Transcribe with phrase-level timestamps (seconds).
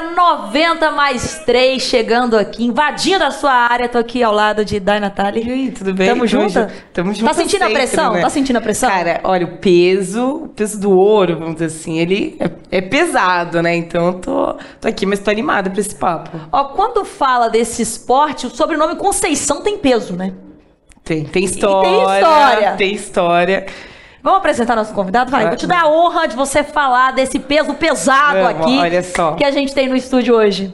[0.00, 3.88] galera, 90 mais 3 chegando aqui, invadindo a sua área.
[3.88, 5.42] Tô aqui ao lado de Dai Natália.
[5.44, 6.08] E aí, tudo bem?
[6.08, 6.66] Tamo junto?
[6.92, 8.12] Tamo junto Tá sentindo sempre, a pressão?
[8.14, 8.20] né?
[8.20, 8.90] Tá sentindo a pressão?
[8.90, 13.62] Cara, olha, o peso, o peso do ouro, vamos dizer assim, ele é, é pesado,
[13.62, 13.76] né?
[13.76, 16.30] Então eu tô, tô aqui, mas tô animada pra esse papo.
[16.50, 20.32] Ó, quando fala desse esporte, o sobrenome Conceição tem peso, né?
[21.04, 22.20] Tem, tem história.
[22.20, 22.72] história.
[22.76, 23.66] Tem história.
[24.22, 25.30] Vamos apresentar nosso convidado?
[25.30, 29.02] Vai, vou te dar a honra de você falar desse peso pesado Vamos, aqui olha
[29.02, 29.32] só.
[29.32, 30.72] que a gente tem no estúdio hoje.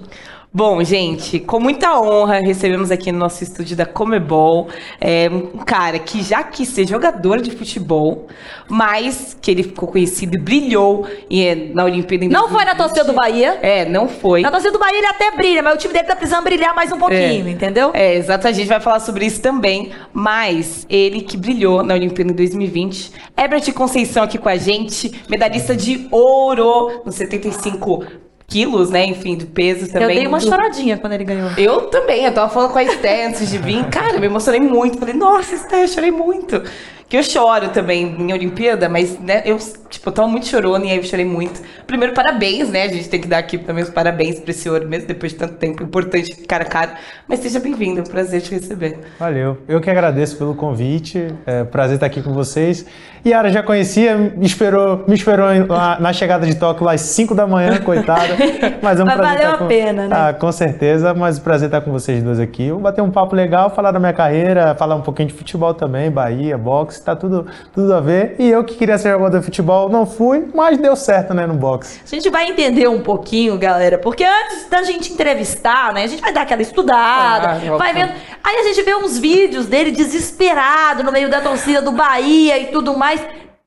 [0.56, 5.98] Bom, gente, com muita honra recebemos aqui no nosso estúdio da Comebol é, um cara
[5.98, 8.26] que já quis ser jogador de futebol,
[8.66, 12.78] mas que ele ficou conhecido e brilhou em- na Olimpíada em Não foi na 2020.
[12.78, 13.58] torcida do Bahia.
[13.60, 14.40] É, não foi.
[14.40, 16.90] Na torcida do Bahia ele até brilha, mas o time dele tá precisando brilhar mais
[16.90, 17.50] um pouquinho, É.
[17.50, 17.90] entendeu?
[17.92, 19.90] É, exato, a gente vai falar sobre isso também.
[20.10, 25.76] Mas ele que brilhou na Olimpíada em 2020, Ebert Conceição aqui com a gente, medalhista
[25.76, 28.02] de ouro nos 75
[28.48, 29.04] quilos, né?
[29.06, 30.08] Enfim, do peso também.
[30.08, 31.50] Eu dei uma do- choradinha quando ele ganhou.
[31.58, 33.84] Eu também, eu tava falando com a Esté antes de vir.
[33.90, 34.98] Cara, eu me emocionei muito.
[34.98, 36.62] Falei, nossa, Esté, eu chorei muito.
[37.08, 39.56] Que eu choro também em Olimpíada, mas, né, eu,
[39.88, 41.62] tipo, eu tava muito chorona e aí eu chorei muito.
[41.86, 42.82] Primeiro, parabéns, né?
[42.82, 45.38] A gente tem que dar aqui também os parabéns pra esse ouro, mesmo depois de
[45.38, 45.84] tanto tempo.
[45.84, 46.94] Importante, cara a cara.
[47.28, 48.98] Mas seja bem-vindo, é um prazer te receber.
[49.20, 49.56] Valeu.
[49.68, 51.32] Eu que agradeço pelo convite.
[51.46, 52.84] É um prazer estar aqui com vocês.
[53.24, 57.34] Yara já conhecia, me esperou, me esperou lá na chegada de Tóquio lá às 5
[57.34, 58.34] da manhã, coitada.
[58.80, 59.66] Mas é um Mas prazer valeu a com...
[59.66, 60.16] pena, né?
[60.16, 62.70] Ah, com certeza, mas prazer estar com vocês dois aqui.
[62.70, 66.08] Vou bater um papo legal, falar da minha carreira, falar um pouquinho de futebol também,
[66.08, 68.36] Bahia, boxe, tá tudo, tudo a ver.
[68.38, 71.54] E eu que queria ser jogador de futebol, não fui, mas deu certo, né, no
[71.54, 72.00] boxe.
[72.04, 76.20] A gente vai entender um pouquinho, galera, porque antes da gente entrevistar, né, a gente
[76.22, 78.12] vai dar aquela estudada, Claro, vai vendo.
[78.44, 82.66] Aí a gente vê uns vídeos dele desesperado no meio da torcida do Bahia e
[82.66, 83.20] tudo mais.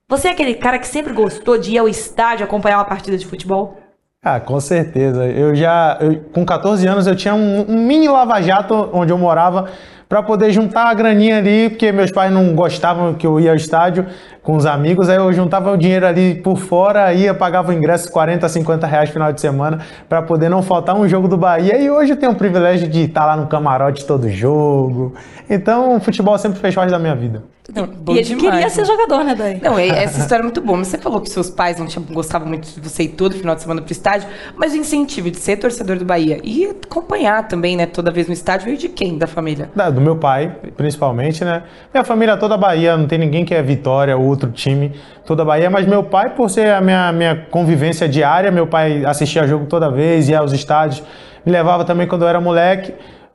[0.08, 3.26] Você é aquele cara que sempre gostou de ir ao estádio acompanhar uma partida de
[3.26, 3.78] futebol?
[4.24, 5.26] Ah, com certeza.
[5.28, 9.70] Eu já, eu- com 14 anos, eu tinha um, um mini lava-jato onde eu morava
[10.10, 13.56] para poder juntar a graninha ali, porque meus pais não gostavam que eu ia ao
[13.56, 14.08] estádio
[14.42, 18.12] com os amigos, aí eu juntava o dinheiro ali por fora, ia, pagava o ingresso
[18.12, 21.80] 40, 50 reais no final de semana para poder não faltar um jogo do Bahia.
[21.80, 25.14] E hoje eu tenho o privilégio de estar lá no camarote todo jogo.
[25.48, 27.44] Então, o futebol sempre fez parte da minha vida.
[27.76, 27.84] Não,
[28.16, 28.70] e ele demais, queria né?
[28.70, 29.60] ser jogador, né, Dai?
[29.62, 30.78] Não, essa história é muito boa.
[30.80, 33.54] Mas você falou que seus pais não tinham, gostavam muito de você ir todo final
[33.54, 37.78] de semana pro estádio, mas o incentivo de ser torcedor do Bahia e acompanhar também,
[37.78, 39.70] né, toda vez no estádio, veio de quem da família?
[39.76, 41.64] Da- Do meu pai, principalmente, né?
[41.94, 44.94] Minha família toda Bahia, não tem ninguém que é Vitória ou outro time,
[45.26, 49.46] toda Bahia, mas meu pai, por ser a minha, minha convivência diária, meu pai assistia
[49.46, 51.04] jogo toda vez, ia aos estádios,
[51.46, 52.94] me levava também quando eu era moleque,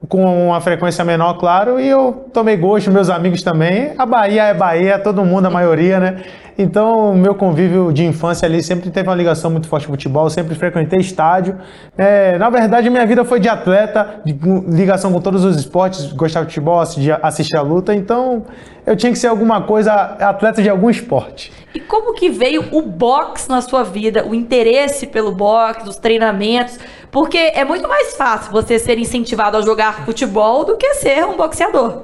[0.09, 3.93] com uma frequência menor, claro, e eu tomei gosto, meus amigos também.
[3.97, 6.23] A Bahia é Bahia, todo mundo, a maioria, né?
[6.57, 10.31] Então, o meu convívio de infância ali sempre teve uma ligação muito forte com futebol,
[10.31, 11.59] sempre frequentei estádio.
[11.99, 14.37] É, na verdade, minha vida foi de atleta, de
[14.69, 18.45] ligação com todos os esportes, gostava de futebol, assistir a luta, então
[18.87, 21.53] eu tinha que ser alguma coisa, atleta de algum esporte.
[21.75, 26.79] E como que veio o boxe na sua vida, o interesse pelo boxe, os treinamentos?
[27.15, 31.37] Porque é muito mais fácil você ser incentivado a jogar futebol do que ser um
[31.37, 32.03] boxeador.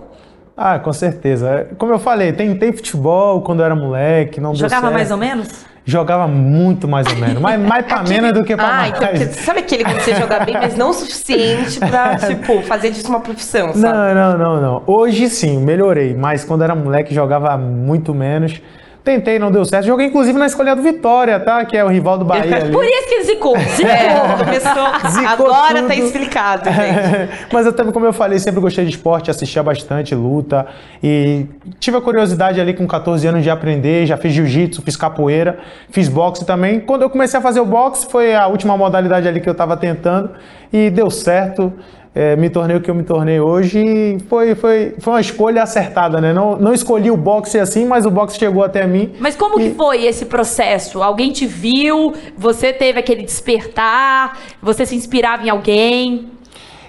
[0.56, 1.66] Ah, com certeza.
[1.76, 5.48] Como eu falei, tentei futebol quando eu era moleque, não Jogava mais ou menos?
[5.84, 8.92] Jogava muito mais ou menos, mas mais pra menos do que pra Ah, mais.
[8.96, 12.90] então, porque- sabe aquele que você joga bem, mas não o suficiente pra, tipo, fazer
[12.90, 14.14] disso uma profissão, sabe?
[14.14, 14.82] Não, não, não, não.
[14.86, 18.62] Hoje sim, melhorei, mas quando era moleque jogava muito menos.
[19.02, 19.86] Tentei, não deu certo.
[19.86, 21.64] Joguei inclusive na escolha do Vitória, tá?
[21.64, 22.72] Que é o rival do Bahia ali.
[22.72, 23.56] Por isso que zicou.
[23.76, 23.90] Zicou.
[23.90, 24.86] É, começou.
[25.10, 25.88] Zicou Agora tudo.
[25.88, 27.46] tá explicado, gente.
[27.52, 30.66] Mas eu também, como eu falei, sempre gostei de esporte, assistia bastante luta
[31.02, 31.46] e
[31.78, 35.58] tive a curiosidade ali com 14 anos de aprender, já fiz jiu-jitsu, fiz capoeira,
[35.90, 36.80] fiz boxe também.
[36.80, 39.76] Quando eu comecei a fazer o boxe, foi a última modalidade ali que eu estava
[39.76, 40.30] tentando
[40.72, 41.72] e deu certo.
[42.12, 45.62] É, me tornei o que eu me tornei hoje e foi, foi, foi uma escolha
[45.62, 46.32] acertada, né?
[46.32, 49.12] Não, não escolhi o boxe assim, mas o boxe chegou até mim.
[49.20, 51.02] Mas como que foi esse processo?
[51.02, 52.12] Alguém te viu?
[52.36, 54.38] Você teve aquele despertar?
[54.60, 56.32] Você se inspirava em alguém?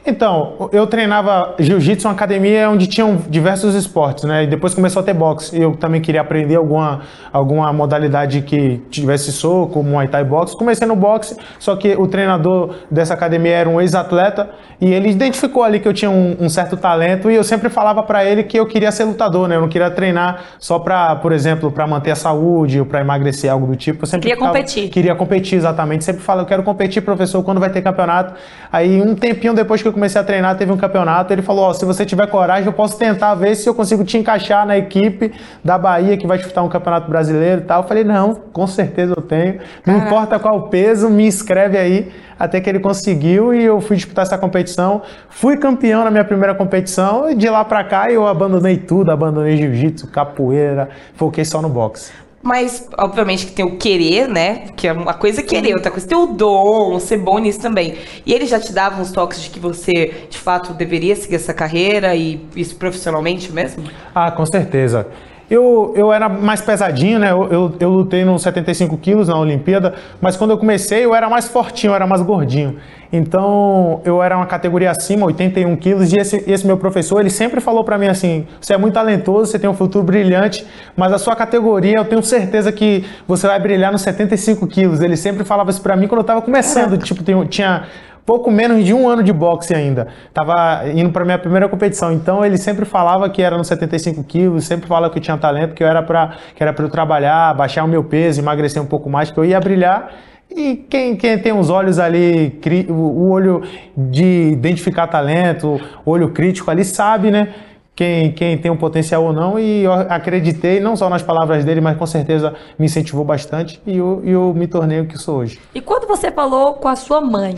[0.05, 4.43] Então, eu treinava jiu-jitsu em uma academia onde tinham diversos esportes, né?
[4.43, 5.59] E depois começou a ter boxe.
[5.59, 7.01] Eu também queria aprender alguma,
[7.31, 10.57] alguma modalidade que tivesse soco, Muay Thai boxe.
[10.57, 14.49] Comecei no boxe, só que o treinador dessa academia era um ex-atleta
[14.81, 18.01] e ele identificou ali que eu tinha um, um certo talento e eu sempre falava
[18.01, 19.55] pra ele que eu queria ser lutador, né?
[19.55, 23.51] Eu não queria treinar só pra, por exemplo, pra manter a saúde ou pra emagrecer,
[23.51, 24.01] algo do tipo.
[24.03, 24.89] Eu sempre Queria competir.
[24.89, 26.03] Queria competir, exatamente.
[26.03, 28.33] Sempre falo, eu quero competir, professor, quando vai ter campeonato.
[28.71, 31.65] Aí, um tempinho depois que eu eu comecei a treinar, teve um campeonato, ele falou,
[31.65, 34.77] ó, se você tiver coragem, eu posso tentar ver se eu consigo te encaixar na
[34.77, 35.31] equipe
[35.63, 37.81] da Bahia que vai disputar um campeonato brasileiro e tal.
[37.81, 39.59] Eu falei, não, com certeza eu tenho.
[39.85, 40.05] Não Caraca.
[40.05, 42.11] importa qual o peso, me inscreve aí.
[42.39, 45.03] Até que ele conseguiu e eu fui disputar essa competição.
[45.29, 49.57] Fui campeão na minha primeira competição e de lá pra cá eu abandonei tudo, abandonei
[49.57, 52.11] jiu-jitsu, capoeira, foquei só no boxe.
[52.43, 54.69] Mas, obviamente, que tem o querer, né?
[54.75, 57.95] Que é uma coisa é querer, outra coisa ter o dom, ser bom nisso também.
[58.25, 61.53] E ele já te dava uns toques de que você, de fato, deveria seguir essa
[61.53, 63.83] carreira e isso profissionalmente mesmo?
[64.13, 65.07] Ah, com certeza.
[65.51, 67.29] Eu, eu era mais pesadinho, né?
[67.29, 71.29] Eu, eu, eu lutei nos 75 quilos na Olimpíada, mas quando eu comecei eu era
[71.29, 72.77] mais fortinho, eu era mais gordinho.
[73.11, 77.59] Então eu era uma categoria acima, 81 quilos, e esse, esse meu professor ele sempre
[77.59, 80.65] falou para mim assim: você é muito talentoso, você tem um futuro brilhante,
[80.95, 85.01] mas a sua categoria eu tenho certeza que você vai brilhar nos 75 quilos.
[85.01, 87.83] Ele sempre falava isso para mim quando eu tava começando, tipo, tem- tinha
[88.25, 90.07] pouco menos de um ano de boxe ainda.
[90.33, 92.11] Tava indo para minha primeira competição.
[92.11, 95.73] Então ele sempre falava que era nos 75 quilos, sempre falava que eu tinha talento,
[95.73, 98.85] que eu era para que era para eu trabalhar, baixar o meu peso, emagrecer um
[98.85, 100.11] pouco mais, que eu ia brilhar.
[100.53, 102.59] E quem, quem tem os olhos ali,
[102.89, 103.63] o olho
[103.95, 107.53] de identificar talento, olho crítico ali, sabe, né?
[107.95, 111.79] Quem, quem tem um potencial ou não, e eu acreditei não só nas palavras dele,
[111.79, 115.59] mas com certeza me incentivou bastante e eu, eu me tornei o que sou hoje.
[115.75, 117.55] E quando você falou com a sua mãe,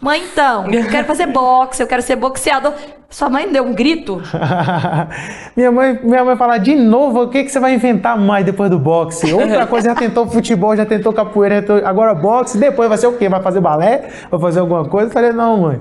[0.00, 2.72] mãe, então, eu quero fazer boxe, eu quero ser boxeador.
[3.08, 4.22] Sua mãe deu um grito?
[5.56, 8.70] minha mãe, minha mãe fala de novo, o que, que você vai inventar mais depois
[8.70, 9.32] do boxe?
[9.32, 13.08] Outra coisa, já tentou futebol, já tentou capoeira, já tentou- agora boxe, depois vai ser
[13.08, 13.28] o quê?
[13.28, 14.08] Vai fazer balé?
[14.30, 15.08] Vai fazer alguma coisa?
[15.08, 15.80] Eu falei, não, mãe.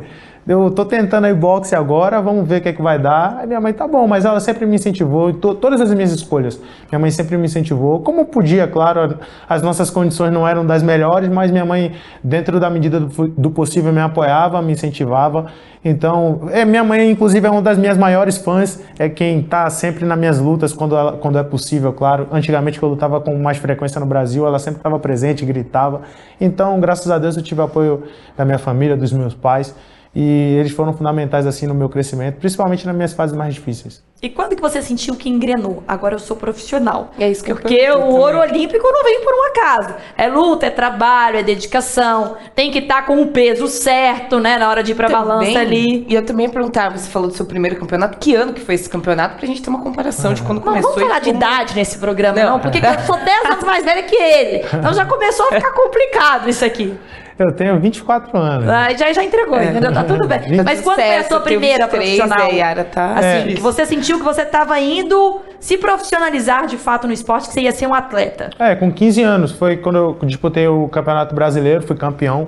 [0.49, 3.37] Eu tô tentando aí boxe agora, vamos ver o que, é que vai dar.
[3.39, 6.59] Aí minha mãe, tá bom, mas ela sempre me incentivou, to- todas as minhas escolhas.
[6.91, 11.29] Minha mãe sempre me incentivou, como podia, claro, as nossas condições não eram das melhores,
[11.29, 11.91] mas minha mãe,
[12.23, 15.45] dentro da medida do, do possível, me apoiava, me incentivava.
[15.85, 20.03] Então, é, minha mãe, inclusive, é uma das minhas maiores fãs, é quem tá sempre
[20.03, 22.25] nas minhas lutas, quando, ela- quando é possível, claro.
[22.31, 26.01] Antigamente, que eu lutava com mais frequência no Brasil, ela sempre estava presente, gritava.
[26.41, 28.01] Então, graças a Deus, eu tive apoio
[28.35, 29.75] da minha família, dos meus pais.
[30.13, 34.03] E eles foram fundamentais assim no meu crescimento, principalmente nas minhas fases mais difíceis.
[34.21, 35.81] E quando que você sentiu que engrenou?
[35.87, 37.11] Agora eu sou profissional.
[37.17, 38.51] É isso que eu Porque pergunto o ouro também.
[38.57, 39.93] olímpico não vem por um acaso.
[40.17, 42.35] É luta, é trabalho, é dedicação.
[42.55, 44.57] Tem que estar com o peso certo, né?
[44.57, 46.05] Na hora de ir pra balança Também- ali.
[46.09, 48.75] E eu também ia perguntar, você falou do seu primeiro campeonato, que ano que foi
[48.75, 50.91] esse campeonato, pra gente ter uma comparação de quando Não começou.
[50.91, 52.59] vamos falar e de como- idade nesse programa, não, Não.
[52.59, 54.65] porque eu sou 10 anos mais velha que ele.
[54.73, 56.97] Então já começou a ficar complicado isso aqui.
[57.39, 58.67] Eu tenho 24 anos.
[58.67, 59.65] Ah, já, já entregou, É.
[59.67, 59.93] entendeu?
[59.93, 60.39] Tá tudo bem.
[60.63, 62.51] Mas quando foi a sua primeira 23, profissional?
[62.53, 63.53] Yara tá- Assim, É.
[63.55, 67.61] que você sentiu que você estava indo se profissionalizar de fato no esporte, que você
[67.61, 68.49] ia ser um atleta.
[68.59, 72.47] É, com 15 anos foi quando eu disputei o Campeonato Brasileiro, fui campeão.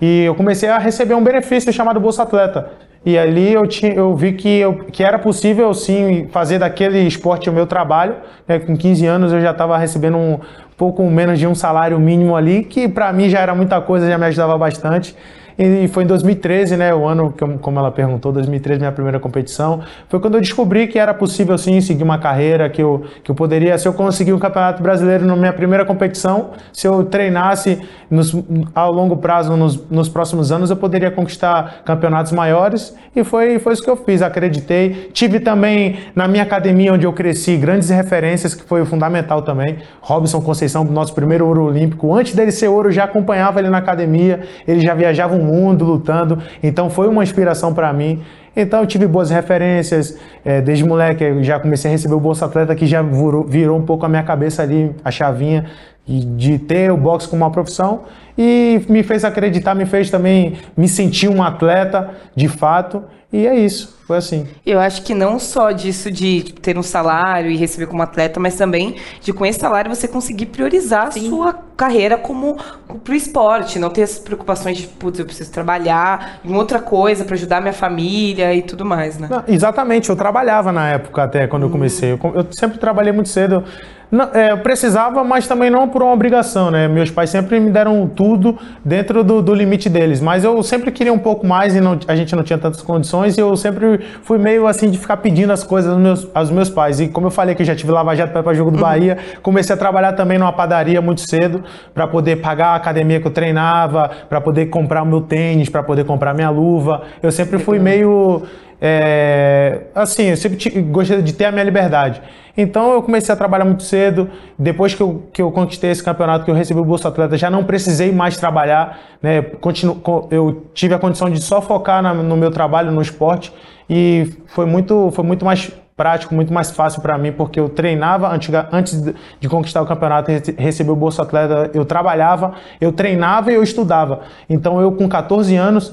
[0.00, 2.70] E eu comecei a receber um benefício chamado Bolsa Atleta.
[3.04, 7.48] E ali eu, tinha, eu vi que, eu, que era possível sim fazer daquele esporte
[7.48, 8.16] o meu trabalho.
[8.46, 8.58] né?
[8.58, 10.38] Com 15 anos eu já estava recebendo um
[10.76, 14.18] pouco menos de um salário mínimo ali, que para mim já era muita coisa, já
[14.18, 15.16] me ajudava bastante.
[15.62, 19.82] E foi em 2013, né, o ano, que como ela perguntou, 2013, minha primeira competição.
[20.08, 23.34] Foi quando eu descobri que era possível, sim, seguir uma carreira, que eu, que eu
[23.34, 27.78] poderia, se eu conseguir um campeonato brasileiro na minha primeira competição, se eu treinasse
[28.10, 28.34] nos,
[28.74, 32.96] ao longo prazo, nos, nos próximos anos, eu poderia conquistar campeonatos maiores.
[33.14, 35.10] E foi, foi isso que eu fiz, acreditei.
[35.12, 39.76] Tive também, na minha academia, onde eu cresci, grandes referências, que foi fundamental também.
[40.00, 42.14] Robson Conceição, nosso primeiro ouro olímpico.
[42.14, 46.38] Antes dele ser ouro, já acompanhava ele na academia, ele já viajava o mundo lutando,
[46.62, 48.22] então foi uma inspiração para mim.
[48.54, 52.46] Então eu tive boas referências, eh, desde moleque eu já comecei a receber o Bolsa
[52.46, 55.66] Atleta, que já virou, virou um pouco a minha cabeça ali, a chavinha
[56.06, 58.02] de- ter o boxe como uma profissão
[58.36, 63.54] e me fez acreditar, me fez também me sentir um atleta de fato e é
[63.54, 64.48] isso, foi assim.
[64.66, 68.56] Eu acho que não só disso de ter um salário e receber como atleta, mas
[68.56, 72.56] também de com esse salário você conseguir priorizar a sua carreira como
[73.04, 77.34] pro esporte, não ter essas preocupações de, putz, eu preciso trabalhar em outra coisa para
[77.36, 79.28] ajudar minha família e tudo mais, né?
[79.30, 82.10] Não, exatamente, eu trabalhava na época até quando eu comecei.
[82.12, 83.62] Eu, eu sempre trabalhei muito cedo.
[84.10, 86.88] Não, é, eu precisava, mas também não por uma obrigação, né?
[86.88, 90.20] Meus pais sempre me deram tudo dentro do, do limite deles.
[90.20, 93.36] Mas eu sempre queria um pouco mais e não- a gente não tinha tantas condições.
[93.38, 96.68] E eu sempre fui meio assim de ficar pedindo as coisas aos meus, aos meus
[96.68, 96.98] pais.
[96.98, 99.74] E como eu falei que eu já tive Lava Jato para jogo do Bahia, comecei
[99.74, 101.62] a trabalhar também numa padaria muito cedo
[101.94, 105.84] para poder pagar a academia que eu treinava, para poder comprar o meu tênis, para
[105.84, 107.02] poder comprar minha luva.
[107.22, 108.42] Eu sempre fui meio
[108.82, 112.20] é, assim, eu sempre gostei de ter a minha liberdade.
[112.60, 114.28] Então eu comecei a trabalhar muito cedo.
[114.58, 117.48] Depois que eu, que eu conquistei esse campeonato, que eu recebi o Bolsa Atleta, já
[117.50, 118.98] não precisei mais trabalhar.
[119.22, 119.40] Né?
[119.40, 120.00] Continuo,
[120.30, 123.52] eu tive a condição de só focar na, no meu trabalho, no esporte.
[123.88, 128.32] E foi muito, foi muito mais prático, muito mais fácil para mim, porque eu treinava
[128.32, 129.02] antiga, antes
[129.38, 134.20] de conquistar o campeonato receber o Bolsa Atleta, eu trabalhava, eu treinava e eu estudava.
[134.48, 135.92] Então eu com 14 anos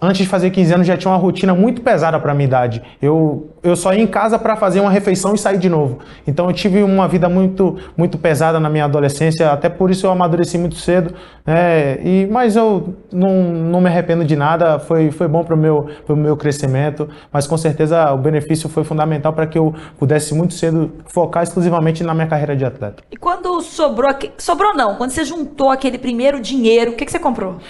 [0.00, 2.82] antes de fazer 15 anos já tinha uma rotina muito pesada para minha idade.
[3.00, 5.98] Eu, eu só ia em casa para fazer uma refeição e sair de novo.
[6.26, 10.10] Então eu tive uma vida muito muito pesada na minha adolescência, até por isso eu
[10.10, 11.14] amadureci muito cedo.
[11.46, 11.98] Né?
[12.02, 15.88] E, mas eu não, não me arrependo de nada, foi, foi bom para o meu,
[16.06, 20.54] pro meu crescimento, mas com certeza o benefício foi fundamental para que eu pudesse muito
[20.54, 23.02] cedo focar exclusivamente na minha carreira de atleta.
[23.10, 27.18] E quando sobrou, sobrou não, quando você juntou aquele primeiro dinheiro, o que, que você
[27.18, 27.56] comprou?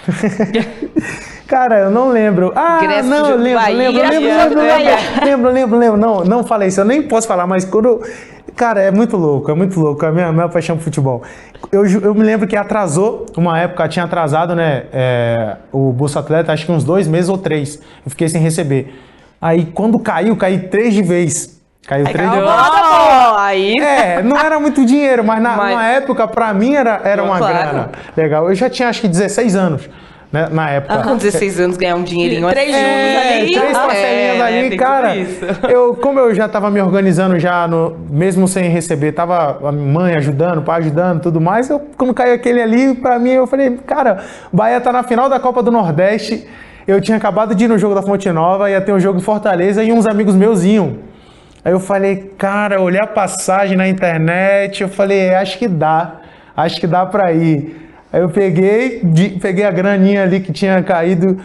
[1.47, 2.51] Cara, eu não lembro.
[2.55, 6.67] Ah, não, eu lembro, Bahia, lembro, lembro, lembro, lembro, lembro, lembro, lembro, Não, não falei
[6.67, 8.01] isso, eu nem posso falar, mas quando.
[8.55, 10.05] Cara, é muito louco, é muito louco.
[10.05, 11.23] A minha, minha paixão por futebol.
[11.71, 14.83] Eu, eu me lembro que atrasou, uma época tinha atrasado, né?
[14.93, 17.81] É, o Bolsa Atleta, acho que uns dois meses ou três.
[18.05, 18.93] Eu fiquei sem receber.
[19.41, 21.61] Aí quando caiu, caí três de vez.
[21.85, 22.49] Caiu três de vez.
[23.37, 23.73] Aí.
[23.79, 25.75] É, não era muito dinheiro, mas na, mas...
[25.75, 27.53] na época, pra mim, era, era uma claro.
[27.53, 27.89] grana.
[28.15, 28.49] Legal.
[28.49, 29.89] Eu já tinha acho que 16 anos
[30.31, 31.01] né, na época.
[31.03, 32.83] Com 16 anos ganhar um dinheirinho Três assim.
[32.83, 33.51] é, ali.
[33.51, 35.15] Três parcelinhas é, ali, cara.
[35.69, 40.15] Eu, como eu já estava me organizando já, no, mesmo sem receber, tava a mãe
[40.15, 41.69] ajudando, o pai ajudando, tudo mais.
[41.69, 45.29] Eu, quando caiu aquele ali, para mim, eu falei, cara, o Bahia tá na final
[45.29, 46.47] da Copa do Nordeste.
[46.87, 49.21] Eu tinha acabado de ir no jogo da Fonte Nova, ia ter um jogo em
[49.21, 50.97] Fortaleza e uns amigos meus iam.
[51.63, 56.17] Aí eu falei, cara, olhei a passagem na internet, eu falei, é, acho que dá,
[56.55, 57.84] acho que dá para ir.
[58.15, 61.37] Aí eu peguei, de, peguei a graninha ali que tinha caído,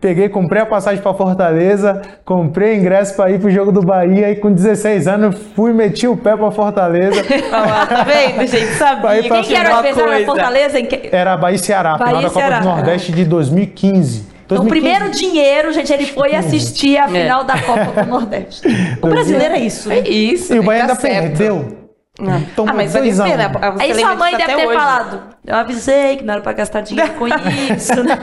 [0.00, 4.34] peguei, comprei a passagem para Fortaleza, comprei ingresso para ir pro jogo do Bahia e
[4.34, 7.22] com 16 anos fui meti o pé para Fortaleza.
[7.52, 8.74] Ah, tá vendo, gente?
[8.74, 9.22] Sabia.
[9.22, 10.82] Quem que era o adversário da Fortaleza?
[10.82, 11.08] Que...
[11.12, 14.26] Era Bahia e Ceará, Bahia final da Copa do Nordeste de 2015.
[14.44, 17.44] Então, o primeiro dinheiro, gente, ele foi assistir a final é.
[17.44, 18.66] da Copa do Nordeste.
[19.00, 19.88] O brasileiro é isso.
[19.88, 19.98] Né?
[20.00, 20.52] É isso.
[20.52, 21.38] E o Bahia ainda certo.
[21.38, 21.77] perdeu.
[22.20, 23.52] Então, ah, mas a pena.
[23.78, 24.76] Aí sua mãe deve ter hoje.
[24.76, 25.22] falado.
[25.46, 27.28] Eu avisei que não era pra gastar dinheiro com
[27.74, 28.18] isso, né?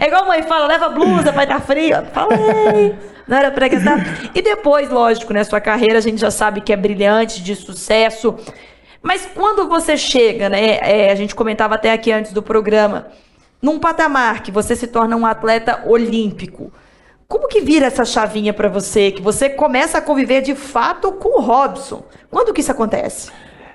[0.00, 2.04] É igual a mãe fala, leva blusa, vai estar frio.
[2.12, 2.94] Falei,
[3.28, 4.30] não era pra gastar.
[4.34, 5.44] E depois, lógico, né?
[5.44, 8.34] Sua carreira a gente já sabe que é brilhante, de sucesso.
[9.00, 10.78] Mas quando você chega, né?
[10.80, 13.06] É, a gente comentava até aqui antes do programa,
[13.62, 16.72] num patamar que você se torna um atleta olímpico.
[17.34, 21.40] Como que vira essa chavinha para você, que você começa a conviver de fato com
[21.40, 22.04] o Robson?
[22.30, 23.28] Quando que isso acontece?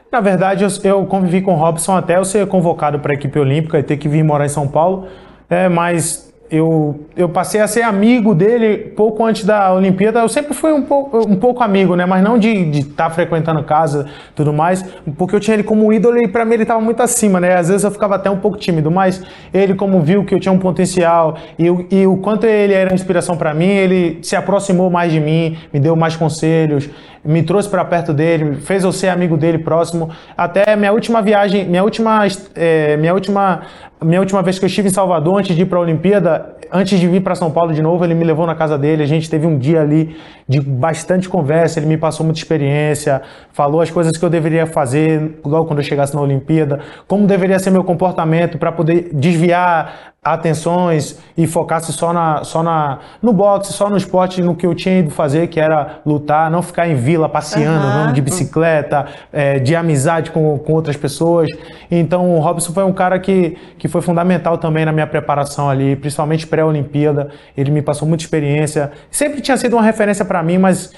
[0.10, 3.38] Na verdade, eu, eu convivi com o Robson até eu ser convocado para a equipe
[3.38, 5.10] olímpica e ter que vir morar em São Paulo,
[5.50, 10.20] é, mas eu, eu passei a ser amigo dele pouco antes da Olimpíada.
[10.20, 12.06] Eu sempre fui um pouco, um pouco amigo, né?
[12.06, 14.84] Mas não de estar tá frequentando casa tudo mais,
[15.18, 17.56] porque eu tinha ele como ídolo e para mim ele estava muito acima, né?
[17.56, 19.22] Às vezes eu ficava até um pouco tímido, mas
[19.53, 23.38] ele, como viu que eu tinha um potencial e, e o quanto ele era inspiração
[23.38, 26.89] para mim, ele se aproximou mais de mim, me deu mais conselhos,
[27.23, 30.09] me trouxe para perto dele, fez eu ser amigo dele próximo.
[30.38, 33.61] Até minha última viagem, minha última, é, minha última
[34.01, 36.97] minha última vez que eu estive em Salvador, antes de ir para a Olimpíada, antes
[36.97, 39.03] de vir para São Paulo de novo, ele me levou na casa dele.
[39.03, 40.15] A gente teve um dia ali
[40.47, 41.79] de bastante conversa.
[41.79, 43.21] Ele me passou muita experiência,
[43.51, 47.59] falou as coisas que eu deveria fazer logo quando eu chegasse na Olimpíada, como deveria
[47.59, 53.71] ser meu comportamento para poder desviar atenções e focasse só, na, só na, no boxe,
[53.71, 56.95] só no esporte, no que eu tinha ido fazer, que era lutar, não ficar em
[56.95, 57.91] vila passeando, uhum.
[57.91, 61.47] andando de bicicleta, é, de amizade com, com outras pessoas.
[61.89, 65.95] Então o Robson foi um cara que, que foi fundamental também na minha preparação ali,
[65.95, 67.29] principalmente pré-Olimpíada.
[67.55, 68.91] Ele me passou muita experiência.
[69.09, 70.91] Sempre tinha sido uma referência para mim, mas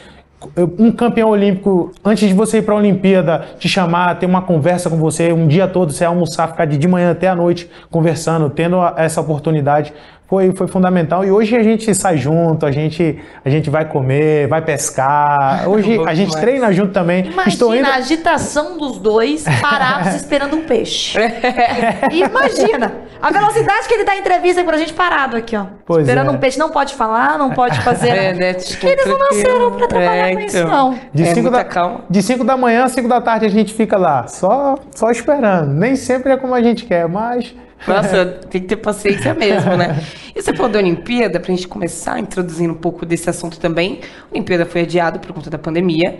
[0.77, 4.89] um campeão olímpico, antes de você ir para a Olimpíada, te chamar, ter uma conversa
[4.89, 8.77] com você, um dia todo, você almoçar, ficar de manhã até a noite conversando, tendo
[8.97, 9.93] essa oportunidade,
[10.31, 11.25] foi, foi fundamental.
[11.25, 15.67] E hoje a gente sai junto, a gente, a gente vai comer, vai pescar.
[15.67, 17.25] Hoje a gente treina junto também.
[17.25, 17.85] Imagina Estou indo...
[17.85, 21.19] a agitação dos dois parados esperando um peixe.
[22.13, 25.65] Imagina a velocidade que ele dá entrevista pra gente parado aqui, ó.
[25.85, 26.31] Pois esperando é.
[26.31, 26.57] um peixe.
[26.57, 28.07] Não pode falar, não pode fazer.
[28.07, 28.53] É, né?
[28.53, 30.91] Tipo, Eles não nasceram pra trabalhar é, com isso, então.
[30.91, 30.99] não.
[31.13, 32.05] De 5 é da, calma.
[32.09, 35.73] de cinco da manhã a 5 da tarde a gente fica lá, só, só esperando.
[35.73, 37.53] Nem sempre é como a gente quer, mas
[37.87, 40.03] nossa, tem que ter paciência mesmo, né?
[40.35, 44.01] E você falou da Olimpíada, para a gente começar introduzindo um pouco desse assunto também.
[44.29, 46.19] A Olimpíada foi adiada por conta da pandemia.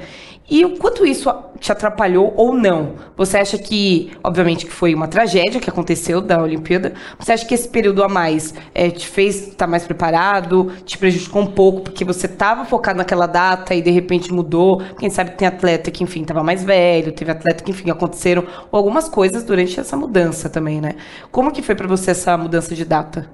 [0.52, 2.96] E o quanto isso te atrapalhou ou não?
[3.16, 6.92] Você acha que, obviamente, que foi uma tragédia que aconteceu da Olimpíada?
[7.18, 11.42] Você acha que esse período a mais é, te fez estar mais preparado, te prejudicou
[11.42, 14.82] um pouco porque você estava focado naquela data e de repente mudou?
[15.00, 18.44] Quem sabe tem atleta que, enfim, estava mais velho, teve atleta que, enfim, aconteceram
[18.74, 20.96] algumas coisas durante essa mudança também, né?
[21.32, 23.26] Como que foi para você essa mudança de data?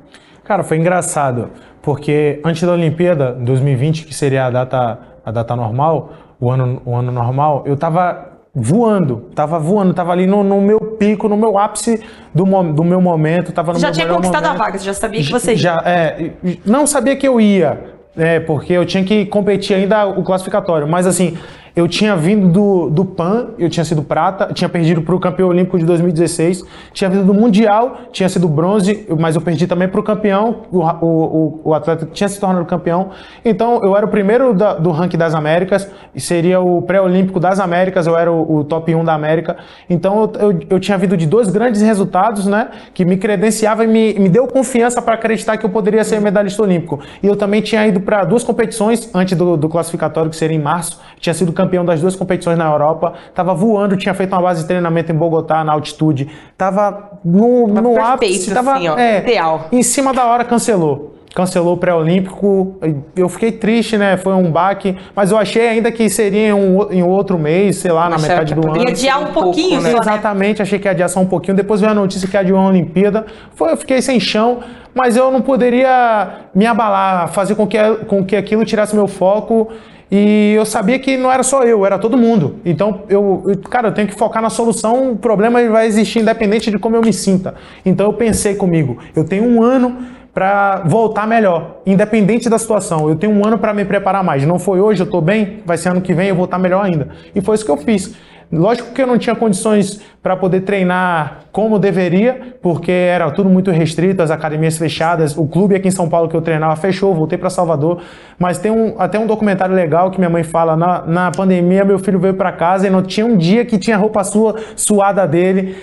[0.44, 1.50] Cara, foi engraçado,
[1.82, 6.96] porque antes da Olimpíada, 2020, que seria a data, a data normal, o ano, o
[6.96, 11.58] ano normal, eu tava voando, tava voando, tava ali no, no meu pico, no meu
[11.58, 12.04] ápice
[12.34, 14.62] do, do meu momento, tava no já meu tinha conquistado momento.
[14.62, 15.58] a vaga, você já sabia que você ia?
[15.58, 16.32] Já, é,
[16.66, 21.06] não sabia que eu ia, é, porque eu tinha que competir ainda o classificatório, mas
[21.06, 21.38] assim,
[21.78, 25.50] eu tinha vindo do, do PAN, eu tinha sido prata, tinha perdido para o campeão
[25.50, 30.00] olímpico de 2016, tinha vindo do Mundial, tinha sido bronze, mas eu perdi também para
[30.00, 33.12] o campeão, o, o, o atleta tinha se tornado campeão.
[33.46, 38.08] Então eu era o primeiro da, do ranking das Américas, seria o pré-olímpico das Américas,
[38.08, 39.58] eu era o, o, top 1 da América.
[39.88, 43.88] Então eu, eu, eu, tinha vindo de dois grandes resultados, né, que me credenciava e
[43.88, 47.00] me, me deu confiança para acreditar que eu poderia ser medalhista olímpico.
[47.22, 50.60] E eu também tinha ido para duas competições antes do, do classificatório, que seria em
[50.60, 54.42] março, tinha sido campeão campeão das duas competições na Europa, estava voando, tinha feito uma
[54.42, 59.68] base de treinamento em Bogotá, na altitude, estava no, no ápice, estava assim, é, ideal.
[59.72, 62.78] Em cima da hora cancelou cancelou o pré-olímpico.
[63.16, 64.18] Eu fiquei triste, né?
[64.18, 67.92] Foi um baque, mas eu achei ainda que seria em, um, em outro mês, sei
[67.92, 68.82] lá, na metade do ano.
[68.82, 69.94] Ia adiar um pouquinho, né?
[70.02, 71.56] Exatamente, achei que ia adiar só um pouquinho.
[71.56, 73.24] Depois veio a notícia que adiou a Olimpíada.
[73.54, 74.62] Foi, eu fiquei sem chão,
[74.96, 79.68] mas eu não poderia me abalar, fazer com que, com que aquilo tirasse meu foco.
[80.10, 82.56] E eu sabia que não era só eu, era todo mundo.
[82.64, 86.80] Então, eu, cara, eu tenho que focar na solução, o problema vai existir independente de
[86.80, 87.56] como eu me sinta.
[87.86, 89.98] Então, eu pensei comigo, eu tenho um ano
[90.34, 93.10] para voltar melhor, independente da situação.
[93.10, 94.46] Eu tenho um ano para me preparar mais.
[94.46, 96.86] Não foi hoje, eu estou bem, vai ser ano que vem, eu vou estar melhor
[96.86, 97.10] ainda.
[97.34, 98.14] E foi isso que eu fiz.
[98.52, 103.72] Lógico que eu não tinha condições para poder treinar como deveria, porque era tudo muito
[103.72, 105.38] restrito, as academias fechadas.
[105.38, 108.02] O clube aqui em São Paulo que eu treinava fechou, voltei para Salvador.
[108.40, 112.00] Mas tem um, até um documentário legal que minha mãe fala: na, na pandemia, meu
[112.00, 115.76] filho veio para casa e não tinha um dia que tinha roupa sua suada dele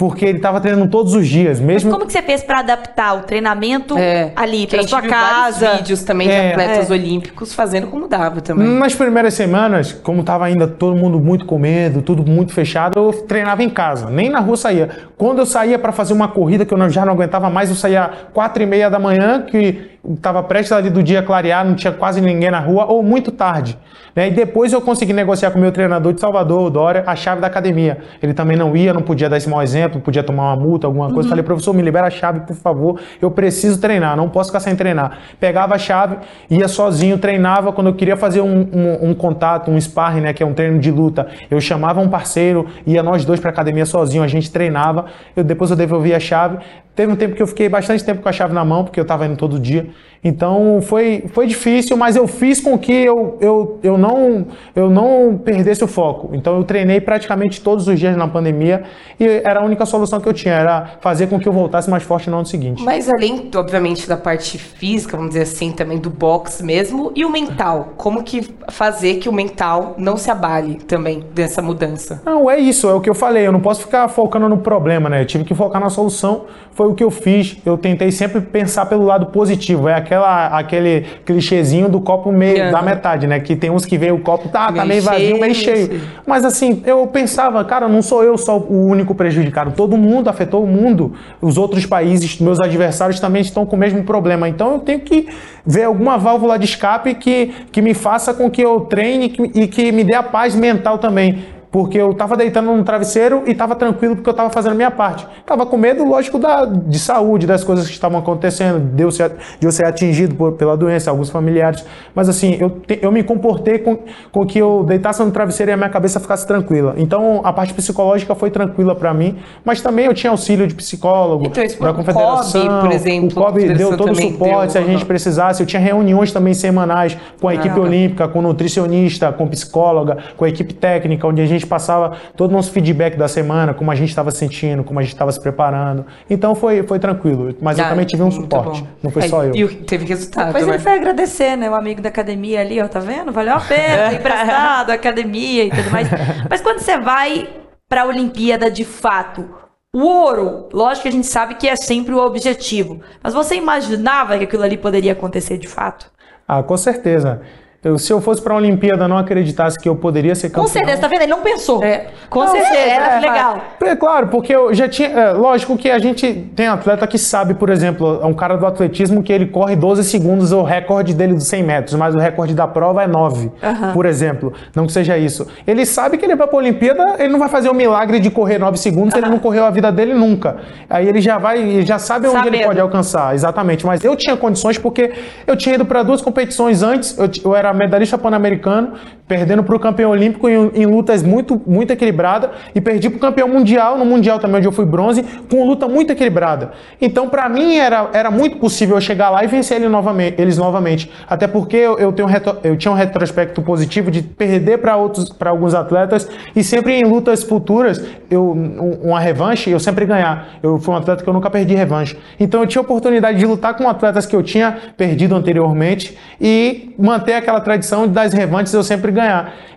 [0.00, 1.90] porque ele estava treinando todos os dias, mesmo.
[1.90, 4.32] Mas como que você fez para adaptar o treinamento é.
[4.34, 5.76] ali para sua casa?
[5.76, 6.52] vídeos também de é.
[6.52, 6.92] atletas é.
[6.94, 8.66] olímpicos fazendo como dava também.
[8.66, 13.12] Nas primeiras semanas, como estava ainda todo mundo muito com medo, tudo muito fechado, eu
[13.12, 14.88] treinava em casa, nem na rua saía.
[15.18, 18.10] Quando eu saía para fazer uma corrida que eu já não aguentava mais, eu saía
[18.32, 22.20] quatro e meia da manhã, que estava prestes ali do dia clarear, não tinha quase
[22.20, 23.78] ninguém na rua, ou muito tarde.
[24.14, 24.28] Né?
[24.28, 27.40] E depois eu consegui negociar com o meu treinador de Salvador, o Dória, a chave
[27.40, 27.98] da academia.
[28.22, 31.06] Ele também não ia, não podia dar esse mau exemplo, podia tomar uma multa, alguma
[31.06, 31.22] coisa.
[31.22, 31.30] Uhum.
[31.30, 34.74] Falei, professor, me libera a chave, por favor, eu preciso treinar, não posso ficar sem
[34.74, 35.18] treinar.
[35.38, 36.16] Pegava a chave,
[36.48, 37.72] ia sozinho, treinava.
[37.72, 40.78] Quando eu queria fazer um, um, um contato, um sparring, né, que é um treino
[40.78, 45.06] de luta, eu chamava um parceiro, ia nós dois para academia sozinho, a gente treinava.
[45.36, 46.58] Eu, depois eu devolvia a chave.
[46.94, 49.02] Teve um tempo que eu fiquei bastante tempo com a chave na mão, porque eu
[49.02, 49.89] estava indo todo dia.
[50.22, 55.40] Então foi, foi difícil, mas eu fiz com que eu, eu, eu, não, eu não
[55.42, 56.30] perdesse o foco.
[56.34, 58.82] Então eu treinei praticamente todos os dias na pandemia
[59.18, 62.02] e era a única solução que eu tinha, era fazer com que eu voltasse mais
[62.02, 62.82] forte no ano seguinte.
[62.82, 67.30] Mas além, obviamente, da parte física, vamos dizer assim, também do boxe mesmo, e o
[67.30, 67.94] mental?
[67.96, 72.20] Como que fazer que o mental não se abale também dessa mudança?
[72.26, 75.08] Não, é isso, é o que eu falei, eu não posso ficar focando no problema,
[75.08, 75.22] né?
[75.22, 77.58] Eu tive que focar na solução, foi o que eu fiz.
[77.64, 82.72] Eu tentei sempre pensar pelo lado positivo, é aquela, aquele clichêzinho do copo meio uhum.
[82.72, 83.40] da metade, né?
[83.40, 86.00] Que tem uns que veem o copo, tá, tá meio vazio, meio cheio.
[86.26, 89.72] Mas assim, eu pensava, cara, não sou eu só o único prejudicado.
[89.72, 91.14] Todo mundo afetou o mundo.
[91.40, 94.48] Os outros países, meus adversários também estão com o mesmo problema.
[94.48, 95.28] Então eu tenho que
[95.64, 99.92] ver alguma válvula de escape que, que me faça com que eu treine e que
[99.92, 104.16] me dê a paz mental também porque eu estava deitando no travesseiro e estava tranquilo
[104.16, 105.26] porque eu estava fazendo a minha parte.
[105.38, 109.32] Estava com medo, lógico, da, de saúde, das coisas que estavam acontecendo, de eu ser,
[109.58, 111.84] de eu ser atingido por, pela doença, alguns familiares.
[112.14, 113.98] Mas assim, eu, te, eu me comportei com,
[114.32, 116.94] com que eu deitasse no travesseiro e a minha cabeça ficasse tranquila.
[116.96, 121.46] Então a parte psicológica foi tranquila para mim, mas também eu tinha auxílio de psicólogo,
[121.46, 122.62] então, da confederação.
[122.62, 125.62] O COB, por exemplo, o COB deu todo o suporte se a gente precisasse.
[125.62, 130.48] Eu tinha reuniões também semanais com a equipe olímpica, com nutricionista, com psicóloga, com a
[130.48, 133.94] equipe técnica, onde a gente gente passava todo o nosso feedback da semana, como a
[133.94, 136.06] gente estava sentindo, como a gente estava se preparando.
[136.28, 137.54] Então foi, foi tranquilo.
[137.60, 138.84] Mas ah, eu também tive um suporte.
[139.02, 139.54] Não foi é, só eu.
[139.54, 140.46] E teve resultado.
[140.46, 140.74] Depois né?
[140.74, 141.70] ele foi agradecer, né?
[141.70, 143.30] O amigo da academia ali, ó, tá vendo?
[143.30, 146.08] Valeu a pena, emprestado, academia e tudo mais.
[146.48, 147.48] Mas quando você vai
[147.88, 149.48] para a Olimpíada de fato,
[149.92, 153.00] o ouro, lógico que a gente sabe que é sempre o objetivo.
[153.22, 156.10] Mas você imaginava que aquilo ali poderia acontecer de fato?
[156.46, 157.42] Ah, com certeza.
[157.82, 160.64] Eu, se eu fosse para a Olimpíada não acreditasse que eu poderia ser campeão.
[160.64, 161.22] Com certeza, tá vendo?
[161.22, 161.82] Ele não pensou.
[161.82, 162.08] É.
[162.28, 163.58] Com Não, certeza, é, era é, legal.
[163.82, 165.08] É claro, porque eu já tinha.
[165.08, 168.66] é, lógico que a gente tem atleta que sabe, por exemplo, é um cara do
[168.66, 172.52] atletismo que ele corre 12 segundos, o recorde dele dos 100 metros, mas o recorde
[172.52, 173.50] da prova é 9,
[173.94, 174.52] por exemplo.
[174.76, 175.48] Não que seja isso.
[175.66, 178.30] Ele sabe que ele vai para a Olimpíada, ele não vai fazer o milagre de
[178.30, 180.58] correr 9 segundos, ele não correu a vida dele nunca.
[180.88, 182.66] Aí ele já vai, ele já sabe onde ele Sabendo.
[182.66, 183.86] pode alcançar, exatamente.
[183.86, 185.12] Mas eu tinha condições porque
[185.46, 188.94] eu tinha ido para duas competições antes, eu, eu era medalhista pan-americano,
[189.30, 193.20] perdendo para o campeão olímpico em, em lutas muito, muito equilibrada e perdi para o
[193.20, 196.72] campeão mundial, no mundial também onde eu fui bronze, com luta muito equilibrada.
[197.00, 200.58] Então, para mim, era, era muito possível eu chegar lá e vencer ele novamente, eles
[200.58, 201.08] novamente.
[201.28, 205.28] Até porque eu, eu, tenho retro- eu tinha um retrospecto positivo de perder para outros
[205.30, 210.54] para alguns atletas e sempre em lutas futuras, eu, um- uma revanche, eu sempre ganhar.
[210.60, 212.16] Eu fui um atleta que eu nunca perdi revanche.
[212.40, 217.34] Então, eu tinha oportunidade de lutar com atletas que eu tinha perdido anteriormente e manter
[217.34, 219.19] aquela tradição das revanches eu sempre ganhar.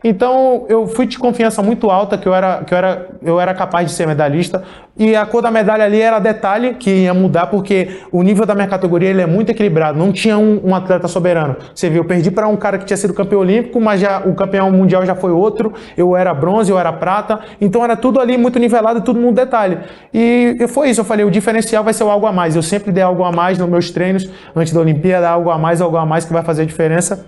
[0.03, 3.53] Então, eu fui de confiança muito alta que eu era, que eu era, eu era
[3.53, 4.63] capaz de ser medalhista.
[4.95, 8.53] E a cor da medalha ali era detalhe que ia mudar, porque o nível da
[8.53, 9.97] minha categoria ele é muito equilibrado.
[9.97, 11.55] Não tinha um, um atleta soberano.
[11.73, 14.35] Você viu, eu perdi para um cara que tinha sido campeão olímpico, mas já, o
[14.35, 15.73] campeão mundial já foi outro.
[15.97, 17.39] Eu era bronze, eu era prata.
[17.59, 19.79] Então era tudo ali muito nivelado, tudo no detalhe.
[20.13, 21.01] E, e foi isso.
[21.01, 22.55] Eu falei, o diferencial vai ser algo a mais.
[22.55, 25.81] Eu sempre dei algo a mais nos meus treinos, antes da Olimpíada, algo a mais,
[25.81, 27.25] algo a mais que vai fazer a diferença.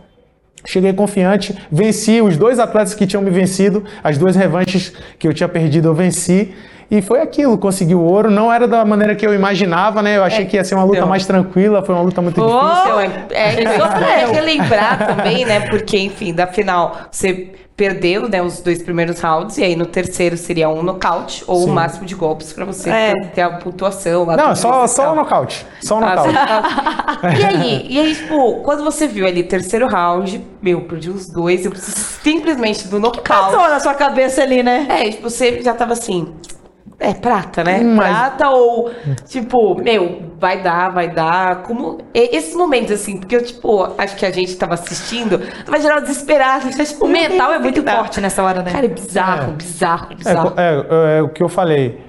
[0.68, 5.34] Cheguei confiante, venci os dois atletas que tinham me vencido, as duas revanches que eu
[5.34, 6.54] tinha perdido, eu venci.
[6.90, 8.30] E foi aquilo, consegui o ouro.
[8.30, 10.18] Não era da maneira que eu imaginava, né?
[10.18, 11.10] Eu achei que ia ser uma luta então.
[11.10, 12.48] mais tranquila, foi uma luta muito Oh!
[12.48, 13.00] difícil.
[13.32, 15.62] É, é, é só pra relembrar também, né?
[15.62, 20.38] Porque, enfim, da final você perdeu né, os dois primeiros rounds, e aí no terceiro
[20.38, 23.14] seria um nocaute ou o máximo de golpes pra você É.
[23.34, 24.38] ter a pontuação lá.
[24.38, 25.66] Não, só, só o nocaute.
[25.82, 26.32] Só o Ah, nocaute.
[27.20, 31.28] você- e aí, e aí, tipo, quando você viu ali terceiro round, meu, perdi os
[31.28, 33.28] dois, eu preciso simplesmente do nocaute.
[33.28, 34.86] Passou na sua cabeça ali, né?
[34.90, 36.34] É, tipo, você já tava assim.
[37.00, 37.82] É prata, né?
[37.84, 38.90] Mas- Prata ou,
[39.28, 41.64] tipo, meu, vai dar, vai dar.
[41.64, 41.98] Como.
[42.14, 46.70] Esses momentos, assim, porque eu, tipo, acho que a gente tava assistindo, tava geral desesperado.
[46.76, 48.72] Tá, tipo, O meu mental é muito forte nessa hora, né?
[48.72, 49.56] Cara, é bizarro, É.
[49.56, 50.54] bizarro, É, bizarro.
[50.56, 52.04] é, é, é o que eu falei.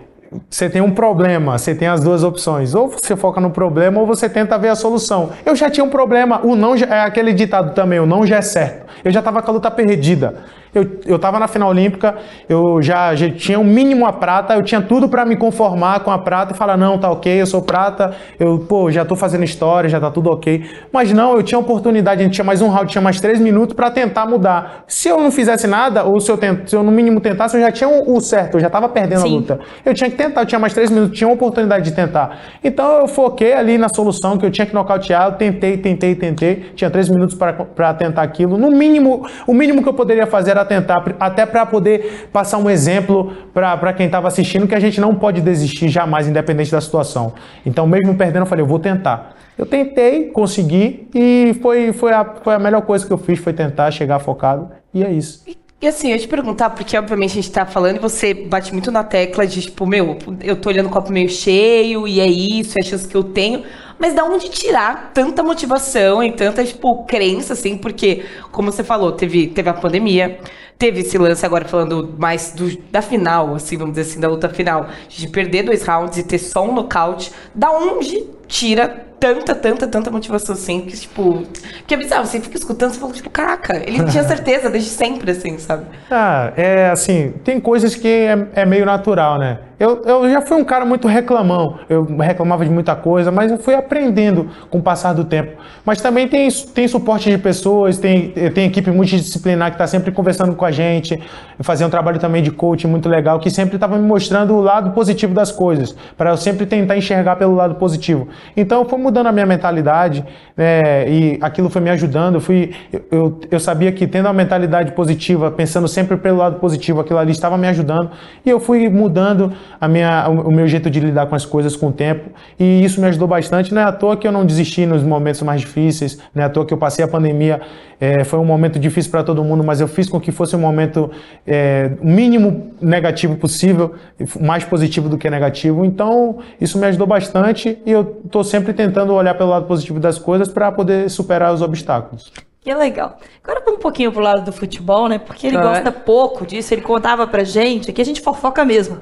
[0.50, 2.74] Você tem um problema, você tem as duas opções.
[2.74, 5.30] Ou você foca no problema ou você tenta ver a solução.
[5.44, 8.36] Eu já tinha um problema, o não já- é aquele ditado também, o não já
[8.38, 8.86] é certo.
[9.04, 10.44] Eu já estava com a luta perdida.
[10.74, 12.16] Eu, eu tava na final olímpica,
[12.48, 16.10] eu já, já tinha o mínimo a prata, eu tinha tudo para me conformar com
[16.10, 19.44] a prata e falar, não, tá ok, eu sou prata, eu, pô, já tô fazendo
[19.44, 20.64] história, já tá tudo ok.
[20.92, 23.74] Mas não, eu tinha oportunidade, a gente tinha mais um round, tinha mais três minutos
[23.74, 24.84] para tentar mudar.
[24.86, 27.60] Se eu não fizesse nada, ou se eu, tent, se eu no mínimo tentasse, eu
[27.60, 29.28] já tinha o, o certo, eu já tava perdendo Sim.
[29.28, 29.60] a luta.
[29.84, 32.38] Eu tinha que tentar, eu tinha mais três minutos, tinha uma oportunidade de tentar.
[32.62, 36.72] Então eu foquei ali na solução que eu tinha que nocautear, eu tentei, tentei, tentei.
[36.74, 38.56] Tinha três minutos para tentar aquilo.
[38.58, 42.68] No mínimo, o mínimo que eu poderia fazer era tentar, até para poder passar um
[42.68, 47.34] exemplo para quem estava assistindo que a gente não pode desistir jamais, independente da situação.
[47.64, 49.36] Então, mesmo perdendo, eu falei, eu vou tentar.
[49.58, 53.52] Eu tentei, consegui e foi, foi, a, foi a melhor coisa que eu fiz, foi
[53.52, 54.70] tentar chegar focado.
[54.92, 55.44] E é isso.
[55.80, 58.90] E assim, eu te perguntar, porque obviamente a gente tá falando e você bate muito
[58.90, 62.78] na tecla de, tipo, meu, eu tô olhando o copo meio cheio e é isso,
[62.78, 63.62] é a chance que eu tenho.
[63.98, 69.12] Mas da onde tirar tanta motivação e tanta, tipo, crença, assim, porque, como você falou,
[69.12, 70.38] teve, teve a pandemia,
[70.78, 74.48] teve esse lance agora falando mais do- da final, assim, vamos dizer assim, da luta
[74.48, 77.32] final, de perder dois rounds e ter só um nocaute.
[77.54, 81.42] Da onde tira tanta, tanta, tanta motivação, assim, que, tipo,
[81.86, 85.30] que é bizarro, você fica escutando, você fala, tipo, caraca, ele tinha certeza desde sempre,
[85.30, 85.86] assim, sabe?
[86.10, 89.58] Ah, é assim, tem coisas que é, é meio natural, né?
[89.78, 93.58] Eu, eu já fui um cara muito reclamão, eu reclamava de muita coisa, mas eu
[93.58, 95.52] fui aprendendo com o passar do tempo.
[95.84, 100.54] Mas também tem, tem suporte de pessoas, tem, tem equipe multidisciplinar que está sempre conversando
[100.54, 101.22] com a gente,
[101.60, 104.92] fazia um trabalho também de coaching muito legal, que sempre estava me mostrando o lado
[104.92, 108.28] positivo das coisas, para eu sempre tentar enxergar pelo lado positivo.
[108.56, 110.24] Então eu fui mudando a minha mentalidade,
[110.56, 112.36] né, e aquilo foi me ajudando.
[112.36, 112.74] Eu, fui,
[113.10, 117.32] eu, eu, sabia que tendo uma mentalidade positiva, pensando sempre pelo lado positivo, aquilo ali
[117.32, 118.10] estava me ajudando,
[118.44, 121.88] e eu fui mudando a minha, o, meu jeito de lidar com as coisas com
[121.88, 123.72] o tempo, e isso me ajudou bastante.
[123.74, 126.48] Não é à toa que eu não desisti nos momentos mais difíceis, não é à
[126.48, 127.60] toa que eu passei a pandemia.
[127.98, 130.58] É, foi um momento difícil para todo mundo, mas eu fiz com que fosse um
[130.58, 131.10] momento
[131.46, 133.94] é, mínimo negativo possível,
[134.40, 135.84] mais positivo do que negativo.
[135.84, 140.18] Então, isso me ajudou bastante e eu estou sempre tentando olhar pelo lado positivo das
[140.18, 142.30] coisas para poder superar os obstáculos.
[142.66, 143.16] Que legal.
[143.44, 145.20] Agora vamos um pouquinho pro lado do futebol, né?
[145.20, 145.62] Porque ele Ah.
[145.62, 148.98] gosta pouco disso, ele contava pra gente, aqui a gente fofoca mesmo.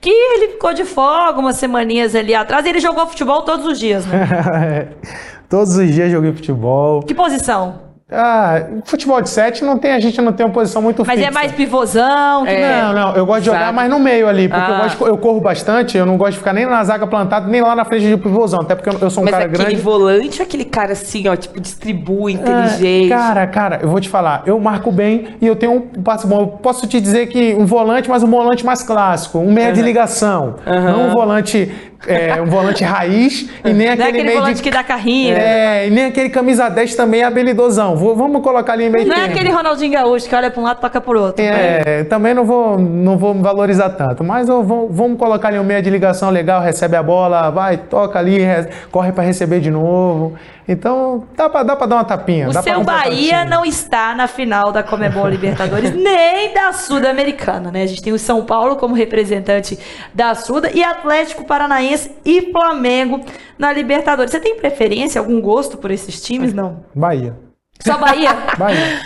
[0.00, 3.78] Que ele ficou de folga umas semaninhas ali atrás e ele jogou futebol todos os
[3.78, 4.88] dias, né?
[5.48, 7.02] Todos os dias joguei futebol.
[7.02, 7.87] Que posição?
[8.10, 11.28] Ah, futebol de sete não tem, a gente não tem uma posição muito Mas fixa.
[11.28, 12.46] é mais pivôzão.
[12.46, 12.80] É.
[12.82, 14.78] Não, não, eu gosto de jogar mais no meio ali, porque eu, Ah.
[14.84, 17.60] gosto de- eu corro bastante, eu não gosto de ficar nem na zaga plantada, nem
[17.60, 19.76] lá na frente de pivôzão, até porque eu, eu sou um Mas cara aquele grande.
[19.82, 23.10] volante, aquele cara assim, ó, tipo, distribui, É, inteligente.
[23.10, 26.40] Cara, cara, eu vou te falar, eu marco bem e eu tenho um passo bom.
[26.40, 29.82] Eu posso te dizer que um volante, mas um volante mais clássico, um meia de
[29.82, 30.54] ligação.
[30.66, 31.70] Não um volante,
[32.06, 34.62] é, um volante raiz e nem Não é aquele, aquele meio volante de.
[34.62, 35.36] que dá carrinho.
[35.36, 37.96] É, e nem aquele camisa 10 também habilidosão.
[37.96, 39.34] Vou- vamos colocar ali em meio Não é termo.
[39.34, 41.44] aquele Ronaldinho Gaúcho que olha pra um lado e toca pro outro.
[41.44, 45.58] É, também não vou, não vou me valorizar tanto, mas eu vou- vamos colocar ali
[45.58, 49.60] um meia de ligação legal, recebe a bola, vai, toca ali, re- corre para receber
[49.60, 50.34] de novo.
[50.68, 52.46] Então, dá pra, dá pra dar uma tapinha.
[52.46, 57.82] O seu Bahia não está na final da Comebol Libertadores, nem da Sul-Americana, né?
[57.82, 59.78] A gente tem o São Paulo como representante
[60.12, 63.24] da Suda e Atlético Paranaense e Flamengo
[63.58, 64.30] na Libertadores.
[64.30, 66.52] Você tem preferência, algum gosto por esses times?
[66.52, 66.84] Não.
[66.94, 67.34] Bahia.
[67.80, 68.36] Só Bahia?
[68.58, 69.00] Bahia.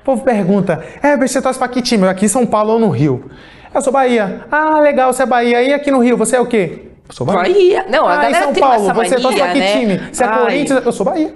[0.00, 2.06] O povo pergunta, é, você torce pra que time?
[2.06, 3.28] Aqui em São Paulo ou no Rio?
[3.74, 4.46] Eu sou Bahia.
[4.50, 5.60] Ah, legal, você é Bahia.
[5.62, 6.89] E aqui no Rio, você é o quê?
[7.10, 7.42] Eu sou Bahia.
[7.42, 7.86] Bahia.
[7.88, 9.72] Não, a ah, em galera São tem Paulo, você torce pra mania, que né?
[9.72, 10.08] time?
[10.12, 10.28] Você é.
[10.28, 10.86] Corinthians?
[10.86, 11.34] Eu sou Bahia.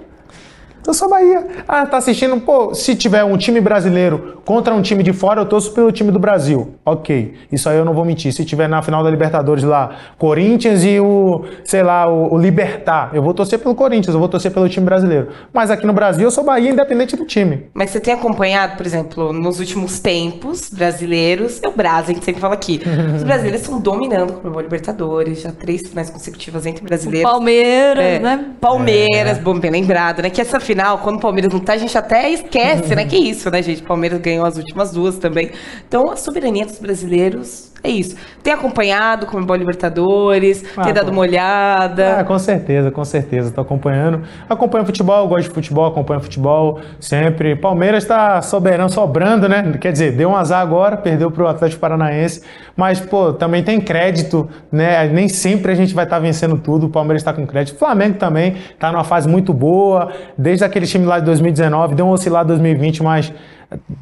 [0.87, 1.47] Eu sou Bahia.
[1.67, 2.39] Ah, tá assistindo?
[2.39, 6.11] Pô, se tiver um time brasileiro contra um time de fora, eu torço pelo time
[6.11, 6.75] do Brasil.
[6.85, 7.33] Ok.
[7.51, 8.31] Isso aí eu não vou mentir.
[8.31, 13.09] Se tiver na final da Libertadores lá, Corinthians e o, sei lá, o, o Libertar,
[13.13, 15.29] eu vou torcer pelo Corinthians, eu vou torcer pelo time brasileiro.
[15.51, 17.65] Mas aqui no Brasil eu sou Bahia, independente do time.
[17.73, 22.25] Mas você tem acompanhado, por exemplo, nos últimos tempos, brasileiros, é o Brasil, a gente
[22.25, 22.79] sempre fala aqui.
[23.15, 27.29] Os brasileiros estão dominando o Comebol Libertadores, já três finais consecutivas entre brasileiros.
[27.29, 28.45] Palmeiras, É, né?
[28.61, 30.29] Palmeiras, bom, bem lembrado, né?
[30.29, 33.05] Que essa final, quando o Palmeiras não tá, a gente até esquece, né?
[33.05, 33.81] Que isso, né, gente?
[33.81, 35.51] O Palmeiras ganhou as últimas duas também.
[35.87, 38.15] Então, a soberania dos brasileiros é isso.
[38.43, 41.11] Tem acompanhado o Comebol Libertadores, Ah, tem dado pô.
[41.13, 42.19] uma olhada.
[42.19, 43.51] Ah, com certeza, com certeza.
[43.51, 44.21] Tô acompanhando.
[44.49, 47.55] Acompanho futebol, gosto de futebol, acompanho futebol sempre.
[47.55, 49.77] Palmeiras está soberano, sobrando, né?
[49.79, 52.41] Quer dizer, deu um azar agora, perdeu pro Atlético Paranaense.
[52.75, 55.07] Mas, pô, também tem crédito, né?
[55.07, 56.87] Nem sempre a gente vai estar vencendo tudo.
[56.87, 57.75] O Palmeiras está com crédito.
[57.75, 60.11] O Flamengo também está numa fase muito boa.
[60.37, 63.33] Desde aquele time lá de 2019, deu um oscilado em 2020, mas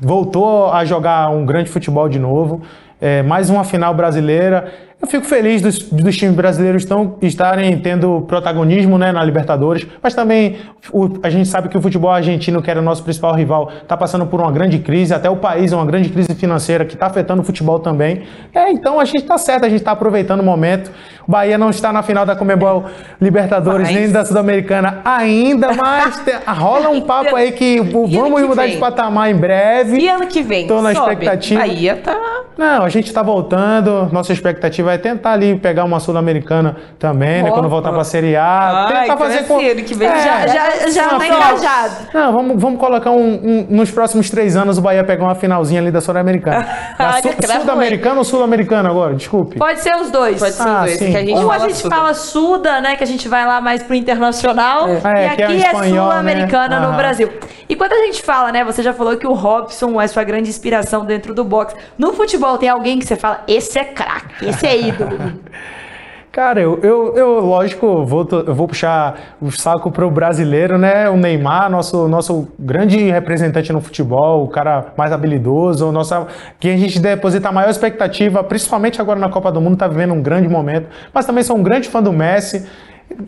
[0.01, 2.61] voltou a jogar um grande futebol de novo.
[3.05, 4.71] É, mais uma final brasileira.
[5.03, 10.13] Eu fico feliz dos, dos times brasileiros tão, estarem tendo protagonismo né, na Libertadores, mas
[10.15, 10.55] também
[10.93, 13.97] o- a gente sabe que o futebol argentino, que era o nosso principal rival, está
[13.97, 17.07] passando por uma grande crise, até o país é uma grande crise financeira que está
[17.07, 18.21] afetando o futebol também.
[18.55, 20.89] É, então a gente está certo, a gente está aproveitando o momento.
[21.27, 22.85] O Bahia não está na final da Comebol
[23.19, 28.09] Libertadores Mas- nem da Sul-Americana ainda, mas te- rola um papo aí que vamos
[28.41, 28.71] que mudar vem?
[28.71, 29.97] de patamar em breve.
[29.99, 30.65] E ano que vem?
[30.65, 31.11] Tô na sobe.
[31.11, 31.59] expectativa.
[31.59, 32.17] Bahia tá.
[32.57, 34.09] Não, a gente está voltando.
[34.11, 37.49] Nossa expectativa é tentar ali pegar uma Sul-Americana também, né?
[37.49, 37.59] Opa.
[37.59, 38.87] Quando voltar para a Série A.
[38.87, 39.57] Ai, tentar fazer é com.
[39.59, 40.07] que vem.
[40.07, 41.95] É, Já, já, já uma tá engajado.
[42.13, 45.81] Não, vamos, vamos colocar um, um- nos próximos três anos o Bahia pegar uma finalzinha
[45.81, 46.67] ali da Sul-Americana.
[47.61, 49.13] Sul-Americana ou Sul-Americana agora?
[49.15, 49.57] Desculpe.
[49.57, 50.39] Pode ser os dois.
[50.39, 51.11] Pode ser Ah, dois, sim.
[51.11, 52.95] que a gente Um a fala gente fala Suda, né?
[52.95, 54.87] Que a gente vai lá mais pro internacional.
[54.87, 54.93] É.
[54.93, 56.87] E É, que é aqui é, espanhol, sul-americana né?
[56.87, 56.93] no.
[56.93, 57.29] Brasil.
[57.67, 58.63] E quando a gente fala, né?
[58.63, 61.75] Você já falou que o Robson é sua grande inspiração dentro do boxe.
[61.97, 65.33] No futebol, tem alguém que você fala, esse é craque, esse é ídolo.
[66.33, 71.07] Cara, eu, eu, eu, lógico, vou, eu vou puxar o saco pro brasileiro, né?
[71.07, 76.25] O Neymar, nosso, nosso grande representante no futebol, o cara mais habilidoso, o nosso,
[76.59, 80.15] que a gente deposita a maior expectativa, principalmente agora na Copa do Mundo, tá vivendo
[80.15, 80.87] um grande momento.
[81.13, 82.67] Mas também sou um grande fã do Messi.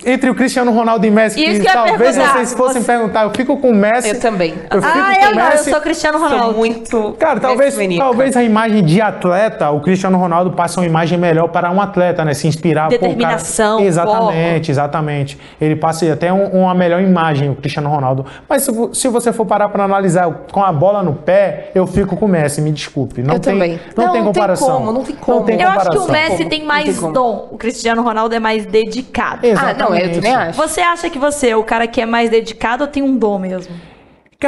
[0.05, 2.33] Entre o Cristiano Ronaldo e Messi, Isso que talvez perguntar.
[2.33, 4.09] vocês fossem Você- perguntar, eu fico com o Messi.
[4.09, 4.53] Eu também.
[4.69, 5.69] Eu fico ah, com eu não, eu Messi.
[5.71, 6.57] sou Cristiano Sou Ronaldo.
[6.57, 7.15] muito.
[7.19, 8.03] Cara, talvez, Messi-maníaca.
[8.05, 12.25] talvez a imagem de atleta, o Cristiano Ronaldo passe uma imagem melhor para um atleta,
[12.25, 12.33] né?
[12.33, 12.89] Se inspirar.
[12.89, 15.37] Pô, o cara- Determinação, Exatamente, exatamente.
[15.59, 18.25] Ele passe até um- uma melhor imagem, o Cristiano Ronaldo.
[18.49, 22.15] Mas se, se você for parar para analisar com a bola no pé, eu fico
[22.17, 23.21] com o Messi, me desculpe.
[23.21, 23.79] Não Eu tem, também.
[23.95, 24.67] Não, Não, tem não tem comparação.
[24.71, 25.45] como, não tem como.
[25.45, 26.29] tem Eu acho que o comparação.
[26.31, 27.49] Messi tem Não mais dom.
[27.51, 29.45] O Cristiano Ronaldo é mais dedicado.
[29.45, 29.74] Exatamente.
[29.74, 30.57] Ah, não, eu também acho.
[30.57, 33.39] Você acha que você é o cara que é mais dedicado ou tem um dom
[33.39, 33.75] mesmo?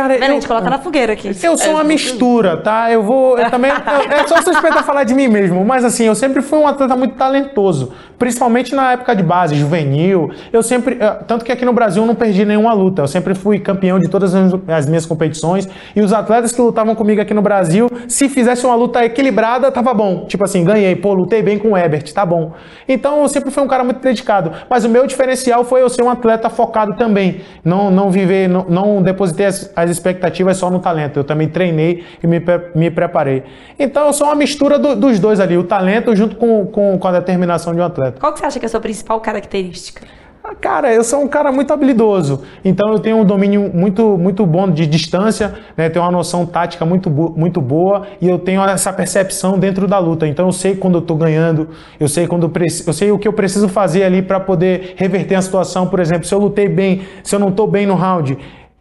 [0.01, 0.23] Cara, Vendo?
[0.23, 1.31] A eu- gente coloca na fogueira aqui.
[1.43, 2.91] Eu sou uma mistura, tá?
[2.91, 3.37] Eu vou.
[3.37, 3.71] Eu também.
[3.71, 5.63] eu- é só suspeita falar de mim mesmo.
[5.65, 7.91] Mas assim, eu sempre fui um atleta muito talentoso.
[8.19, 10.31] Principalmente na época de base, juvenil.
[10.51, 10.97] Eu sempre.
[10.99, 13.03] eh, Tanto que aqui no Brasil eu não perdi nenhuma luta.
[13.03, 15.67] Eu sempre fui campeão de todas as as minhas competições.
[15.95, 19.93] E os atletas que lutavam comigo aqui no Brasil, se fizesse uma luta equilibrada, tava
[19.93, 20.25] bom.
[20.25, 20.95] Tipo assim, ganhei.
[20.95, 22.53] Pô, lutei bem com o Ebert, tá bom.
[22.87, 24.51] Então eu sempre fui um cara muito dedicado.
[24.69, 27.41] Mas o meu diferencial foi eu ser um atleta focado também.
[27.63, 31.17] Não, não viver, não, não depositei as, as expectativas só no talento.
[31.17, 32.41] Eu também treinei e me,
[32.75, 33.43] me preparei.
[33.77, 37.07] Então eu sou uma mistura do- dos dois ali, o talento junto com, com, com
[37.07, 38.19] a determinação de um atleta.
[38.19, 40.01] Qual que você acha que é a sua principal característica?
[40.49, 44.45] Ah, cara, eu sou um cara muito habilidoso, então eu tenho um domínio muito, muito
[44.45, 45.89] bom de distância, né?
[45.89, 50.25] tenho uma noção tática muito, muito boa e eu tenho essa percepção dentro da luta.
[50.25, 51.67] Então eu sei quando eu estou ganhando,
[51.99, 52.49] eu sei quando
[52.87, 55.85] eu sei o que eu preciso fazer ali para poder reverter a situação.
[55.87, 58.37] Por exemplo, se eu lutei bem, se eu não estou bem no round,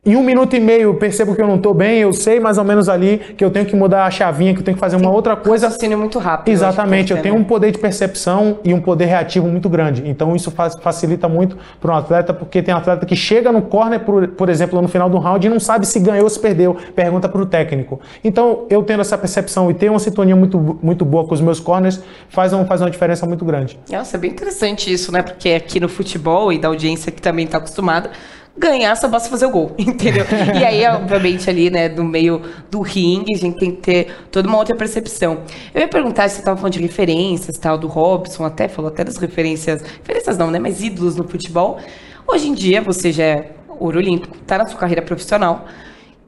[0.07, 2.59] em um minuto e meio eu percebo que eu não estou bem, eu sei mais
[2.59, 4.95] ou menos ali que eu tenho que mudar a chavinha, que eu tenho que fazer
[4.95, 5.67] uma outra coisa.
[5.67, 6.53] Raciocínio muito rápido.
[6.53, 10.05] Exatamente, eu, tenho um poder de percepção e um poder reativo muito grande.
[10.07, 14.29] Então isso facilita muito para um atleta, porque tem atleta que chega no corner, por,
[14.29, 16.77] por exemplo, no final do round e não sabe se ganhou ou se perdeu.
[16.95, 18.01] Pergunta para o técnico.
[18.23, 21.59] Então eu tendo essa percepção e ter uma sintonia muito, muito boa com os meus
[21.59, 23.77] corners faz, um, faz uma diferença muito grande.
[23.91, 25.23] Nossa, é bem interessante isso, né?
[25.23, 28.11] Porque aqui no futebol e da audiência que também está acostumada,
[28.59, 30.25] ganhar, só basta fazer o gol, entendeu?
[30.59, 34.49] e aí, obviamente, ali, né, no meio do ringue, a gente tem que ter toda
[34.49, 35.39] uma outra percepção.
[35.75, 39.05] Eu ia perguntar se você estava falando de referências, tal, do Robson, até falou até
[39.05, 41.79] das referências, referências não, né, mas ídolos no futebol.
[42.27, 45.67] Hoje em dia, você já é ouro olímpico, está na sua carreira profissional,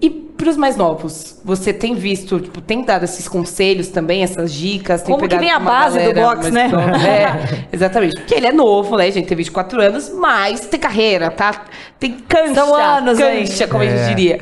[0.00, 4.52] e para os mais novos, você tem visto, tipo, tem dado esses conselhos também, essas
[4.52, 5.02] dicas?
[5.02, 6.70] Tem Como que vem a base do boxe, né?
[7.04, 8.14] É, exatamente.
[8.14, 9.26] Porque ele é novo, né, gente?
[9.26, 11.64] Tem 24 anos, mas tem carreira, tá?
[11.98, 12.54] Tem cancha.
[12.54, 13.88] São anos, cancha, como é.
[13.88, 14.08] a gente é.
[14.14, 14.40] diria.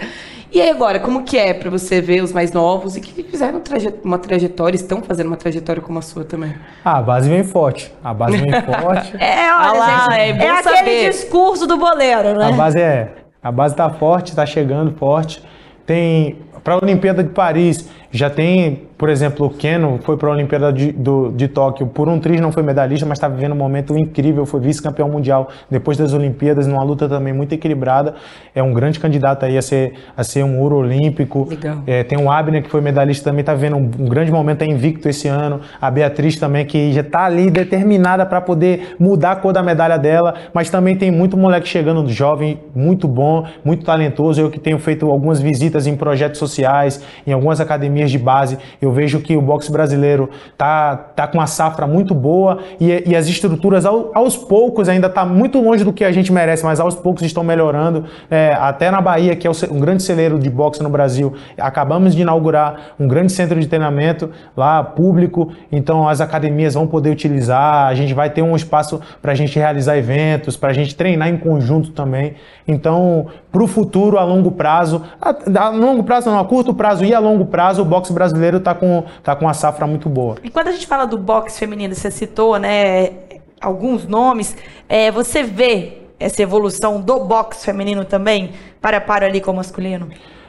[0.52, 3.62] E aí agora, como que é para você ver os mais novos e que fizeram
[4.04, 6.54] uma trajetória, estão fazendo uma trajetória como a sua também?
[6.84, 7.92] Ah, a base vem forte.
[8.04, 9.16] A base vem forte.
[9.18, 12.48] é, olha, ah lá, gente, é, é aquele discurso do boleiro, né?
[12.48, 15.40] A base é a base está forte, está chegando forte.
[15.86, 20.32] Tem para a Olimpíada de Paris, já tem por exemplo, o Keno foi para a
[20.32, 23.56] Olimpíada de, do, de Tóquio por um triz, não foi medalhista, mas está vivendo um
[23.56, 28.14] momento incrível, foi vice-campeão mundial depois das Olimpíadas, numa luta também muito equilibrada.
[28.54, 31.46] É um grande candidato aí a ser, a ser um ouro olímpico.
[31.86, 34.66] É, tem o Abner, que foi medalhista também, está vendo um, um, grande momento, é
[34.66, 35.60] invicto esse ano.
[35.78, 39.98] A Beatriz também, que já está ali determinada para poder mudar a cor da medalha
[39.98, 44.40] dela, mas também tem muito moleque chegando jovem, muito bom, muito talentoso.
[44.40, 48.90] Eu que tenho feito algumas visitas em projetos sociais, em algumas academias de base, eu
[48.90, 53.28] vejo que o boxe brasileiro tá, tá com uma safra muito boa e, e as
[53.28, 56.94] estruturas ao, aos poucos ainda tá muito longe do que a gente merece, mas aos
[56.94, 58.04] poucos estão melhorando.
[58.30, 62.22] É, até na Bahia, que é um grande celeiro de boxe no Brasil, acabamos de
[62.22, 67.94] inaugurar um grande centro de treinamento lá público, então as academias vão poder utilizar, a
[67.94, 71.36] gente vai ter um espaço para a gente realizar eventos, para a gente treinar em
[71.36, 72.34] conjunto também.
[72.66, 77.04] Então, para o futuro, a longo prazo, a, a, longo prazo não, a curto prazo
[77.04, 80.36] e a longo prazo, boxe brasileiro está com, tá com uma safra muito boa.
[80.42, 83.10] E quando a gente fala do boxe feminino, você citou né,
[83.60, 84.56] alguns nomes,
[84.88, 90.08] é, você vê essa evolução do boxe feminino também, para para ali com o masculino?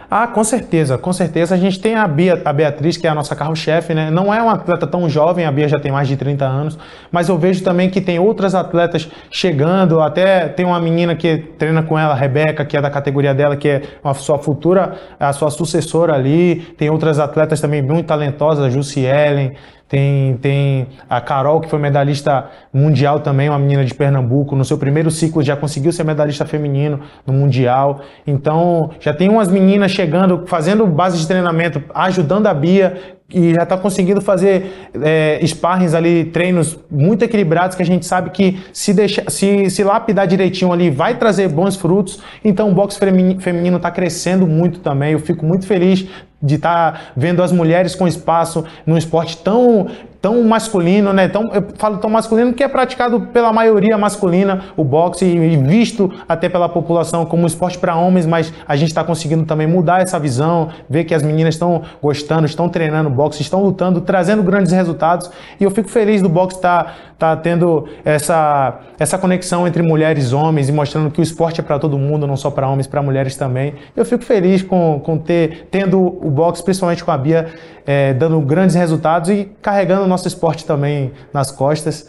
[0.10, 1.54] Ah, com certeza, com certeza.
[1.54, 4.10] A gente tem a, Bia, a Beatriz, que é a nossa carro-chefe, né?
[4.10, 6.80] Não é uma atleta tão jovem, a Bia já tem mais de 30 anos,
[7.12, 11.84] mas eu vejo também que tem outras atletas chegando, até tem uma menina que treina
[11.84, 15.34] com ela, a Rebeca, que é da categoria dela, que é a sua futura, a
[15.34, 16.62] sua sucessora ali.
[16.78, 19.56] Tem outras atletas também muito talentosas, a Jussi Ellen,
[19.88, 24.56] tem, tem a Carol, que foi medalhista mundial também, uma menina de Pernambuco.
[24.56, 28.02] No seu primeiro ciclo já conseguiu ser medalhista feminino no Mundial.
[28.26, 33.63] Então, já tem umas meninas chegando, fazendo base de treinamento, ajudando a Bia, e já
[33.63, 38.93] está conseguindo fazer é, sparrings ali, treinos muito equilibrados que a gente sabe que se,
[38.93, 42.21] deixar, se, se lapidar direitinho ali vai trazer bons frutos.
[42.43, 45.12] Então o boxe feminino está crescendo muito também.
[45.12, 46.08] Eu fico muito feliz
[46.41, 49.89] de estar tá vendo as mulheres com espaço num esporte tão
[50.22, 51.28] tão masculino, né?
[51.28, 56.12] Tão, eu falo tão masculino que é praticado pela maioria masculina o boxe e visto
[56.28, 60.02] até pela população como um esporte para homens, mas a gente está conseguindo também mudar
[60.02, 64.72] essa visão, ver que as meninas estão gostando, estão treinando boxe, estão lutando, trazendo grandes
[64.72, 66.84] resultados e eu fico feliz do boxe estar
[67.18, 71.60] tá, tá tendo essa, essa conexão entre mulheres e homens e mostrando que o esporte
[71.60, 73.76] é para todo mundo, não só para homens, para mulheres também.
[73.96, 77.48] Eu fico feliz com, com ter tendo o boxe, principalmente com a Bia,
[77.86, 82.08] é, dando grandes resultados e carregando o nosso esporte também nas costas.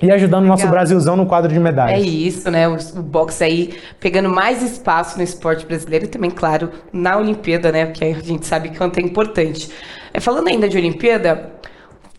[0.00, 0.78] E ajudando o nosso Legal.
[0.78, 2.00] Brasilzão no quadro de medalhas.
[2.00, 2.68] É isso, né?
[2.68, 7.72] O, o boxe aí pegando mais espaço no esporte brasileiro e também, claro, na Olimpíada,
[7.72, 7.86] né?
[7.86, 9.68] Porque a gente sabe que quanto é importante.
[10.12, 11.52] É, falando ainda de Olimpíada,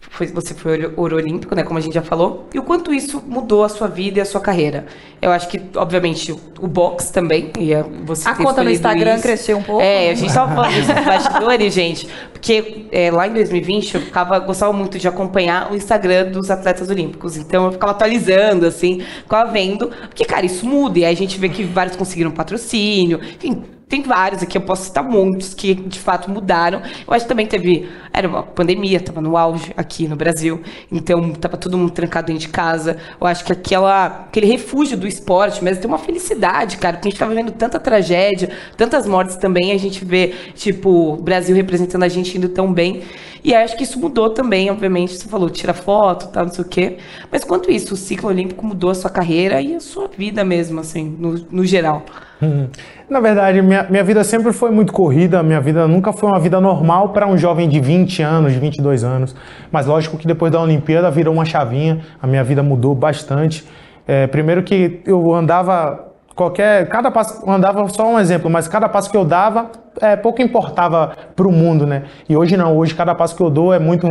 [0.09, 3.23] foi, você foi ouro olímpico, né, como a gente já falou, e o quanto isso
[3.25, 4.85] mudou a sua vida e a sua carreira.
[5.21, 7.71] Eu acho que, obviamente, o box também, e
[8.05, 9.23] você A conta no Instagram isso.
[9.23, 9.81] cresceu um pouco.
[9.81, 14.39] É, a gente tava falando desses bastidores, gente, porque é, lá em 2020 eu ficava,
[14.39, 19.51] gostava muito de acompanhar o Instagram dos atletas olímpicos, então eu ficava atualizando, assim, ficava
[19.51, 23.63] vendo, porque, cara, isso muda, e aí a gente vê que vários conseguiram patrocínio, enfim,
[23.89, 26.79] tem vários aqui, eu posso citar muitos que de fato mudaram.
[27.07, 27.89] Eu acho que também teve.
[28.13, 30.61] Era uma pandemia, estava no auge aqui no Brasil,
[30.91, 32.97] então estava todo mundo trancado dentro de casa.
[33.19, 37.09] Eu acho que aquela, aquele refúgio do esporte, mas tem uma felicidade, cara, porque a
[37.09, 42.03] gente estava vendo tanta tragédia, tantas mortes também, a gente vê, tipo, o Brasil representando
[42.03, 43.01] a gente indo tão bem.
[43.43, 45.15] E acho que isso mudou também, obviamente.
[45.15, 46.97] Você falou, tira foto, tal, não sei o quê.
[47.31, 50.79] Mas quanto isso, o ciclo olímpico mudou a sua carreira e a sua vida mesmo,
[50.79, 52.03] assim, no, no geral.
[53.09, 56.61] Na verdade, minha, minha vida sempre foi muito corrida, minha vida nunca foi uma vida
[56.61, 59.35] normal para um jovem de 20 anos, 22 anos.
[59.71, 63.65] Mas lógico que depois da Olimpíada virou uma chavinha, a minha vida mudou bastante.
[64.07, 68.87] É, primeiro que eu andava qualquer cada passo eu andava só um exemplo mas cada
[68.87, 69.71] passo que eu dava
[70.01, 72.03] é, pouco importava para o mundo né?
[72.27, 74.07] E hoje não hoje cada passo que eu dou é muito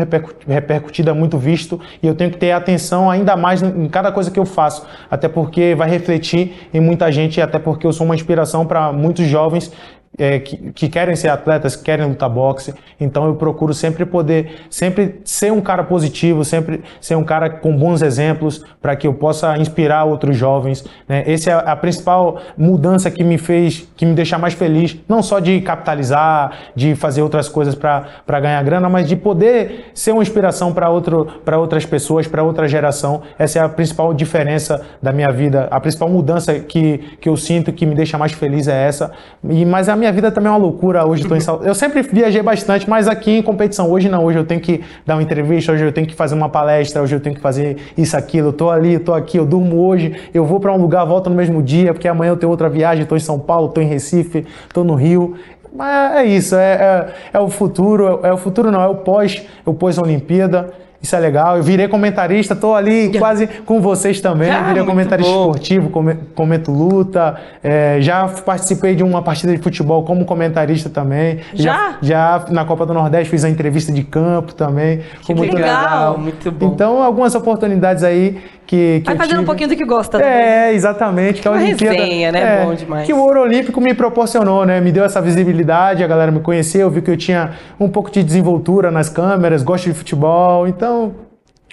[0.46, 4.30] repercutido é muito visto e eu tenho que ter atenção ainda mais em cada coisa
[4.30, 8.14] que eu faço até porque vai refletir em muita gente até porque eu sou uma
[8.14, 9.72] inspiração para muitos jovens
[10.18, 12.74] é, que, que, querem ser atletas, que querem lutar boxe.
[13.00, 17.76] Então eu procuro sempre poder, sempre ser um cara positivo, sempre ser um cara com
[17.76, 20.84] bons exemplos para que eu possa inspirar outros jovens.
[21.08, 21.22] Né?
[21.26, 25.38] Essa é a principal mudança que me fez, que me deixa mais feliz, não só
[25.38, 30.72] de capitalizar, de fazer outras coisas para ganhar grana, mas de poder ser uma inspiração
[30.72, 33.22] para outras pessoas, para outra geração.
[33.38, 37.72] Essa é a principal diferença da minha vida, a principal mudança que, que eu sinto
[37.72, 39.12] que me deixa mais feliz é essa.
[39.48, 41.06] E, mas a minha vida também é uma loucura.
[41.06, 41.62] Hoje estou em Sal...
[41.62, 44.24] Eu sempre viajei bastante, mas aqui em competição, hoje não.
[44.24, 47.14] Hoje eu tenho que dar uma entrevista, hoje eu tenho que fazer uma palestra, hoje
[47.14, 48.48] eu tenho que fazer isso, aquilo.
[48.48, 51.28] Eu tô ali, eu tô aqui, eu durmo hoje, eu vou para um lugar, volto
[51.30, 53.86] no mesmo dia, porque amanhã eu tenho outra viagem, estou em São Paulo, estou em
[53.86, 55.36] Recife, estou no Rio.
[55.74, 58.96] Mas é isso, é, é, é o futuro, é, é o futuro não, é o
[58.96, 60.87] pós, o pós-Olimpíada.
[61.00, 61.56] Isso é legal.
[61.56, 64.50] Eu virei comentarista, estou ali quase com vocês também.
[64.50, 65.50] Ah, virei comentarista bom.
[65.50, 65.90] esportivo,
[66.34, 67.36] comento luta.
[67.62, 71.38] É, já participei de uma partida de futebol como comentarista também.
[71.54, 71.98] Já?
[72.02, 75.00] Já, já na Copa do Nordeste fiz a entrevista de campo também.
[75.22, 75.54] Que legal.
[75.56, 76.18] legal.
[76.18, 76.66] Muito bom.
[76.66, 78.38] Então, algumas oportunidades aí
[78.68, 79.42] que, que Vai fazendo tive.
[79.42, 80.18] um pouquinho do que gosta.
[80.18, 80.30] Também.
[80.30, 81.40] É, exatamente.
[81.40, 82.60] Que a Olimpíada, resenha, né?
[82.60, 83.06] É, bom demais.
[83.06, 84.78] Que o Ouro Olímpico me proporcionou, né?
[84.78, 88.22] Me deu essa visibilidade, a galera me conheceu, viu que eu tinha um pouco de
[88.22, 91.14] desenvoltura nas câmeras, gosto de futebol, então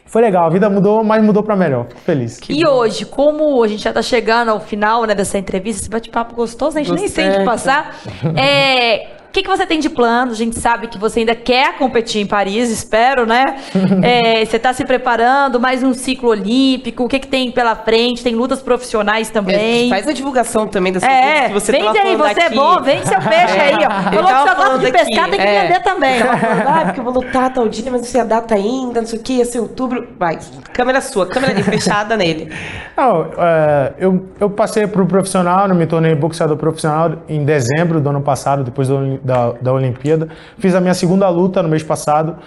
[0.05, 1.87] foi legal, a vida mudou, mas mudou para melhor.
[1.89, 2.39] Fico feliz.
[2.39, 2.71] Que e bom.
[2.71, 6.77] hoje, como a gente já tá chegando ao final né, dessa entrevista, esse bate-papo gostoso,
[6.77, 7.25] a gente Gostei.
[7.25, 7.97] nem sente passar.
[8.37, 10.31] é, que, que você tem de plano?
[10.31, 13.43] A gente sabe que você ainda quer competir em Paris, espero, né?
[14.01, 18.23] é, você está se preparando, mais um ciclo olímpico, o que, que tem pela frente?
[18.23, 19.87] Tem lutas profissionais também.
[19.87, 22.53] É, faz a divulgação também das é, que você vende aí, você é aqui.
[22.53, 23.89] é bom, vende seu peixe aí, ó.
[24.23, 25.61] Falou que você gosta de pescar, tem que é.
[25.63, 26.21] vender também.
[26.23, 29.19] ah, porque eu vou lutar tal dia, mas não sei a data ainda, não sei
[29.19, 30.07] o que, ia ser outubro.
[30.17, 30.39] Vai,
[30.71, 32.49] câmera sua, câmera ali, fechada nele.
[32.95, 38.09] Não, é, eu, eu passei para o profissional, me tornei boxeador profissional em dezembro do
[38.09, 40.29] ano passado, depois do da, da Olimpíada.
[40.59, 42.37] Fiz a minha segunda luta no mês passado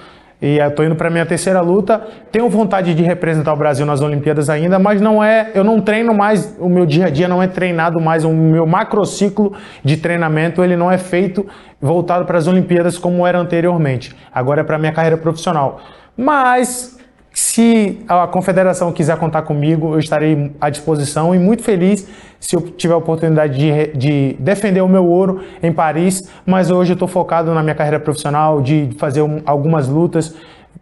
[0.41, 2.01] e estou indo para minha terceira luta.
[2.31, 6.15] Tenho vontade de representar o Brasil nas Olimpíadas ainda, mas não é, eu não treino
[6.15, 9.53] mais, o meu dia a dia não é treinado mais, o meu macrociclo
[9.85, 11.45] de treinamento ele não é feito
[11.81, 14.15] voltado para as Olimpíadas como era anteriormente.
[14.33, 15.81] Agora é para minha carreira profissional.
[16.17, 16.98] Mas
[17.33, 22.07] se a confederação quiser contar comigo, eu estarei à disposição e muito feliz
[22.41, 26.29] se eu tiver a oportunidade de, de defender o meu ouro em Paris.
[26.47, 30.35] Mas hoje eu estou focado na minha carreira profissional, de fazer um, algumas lutas,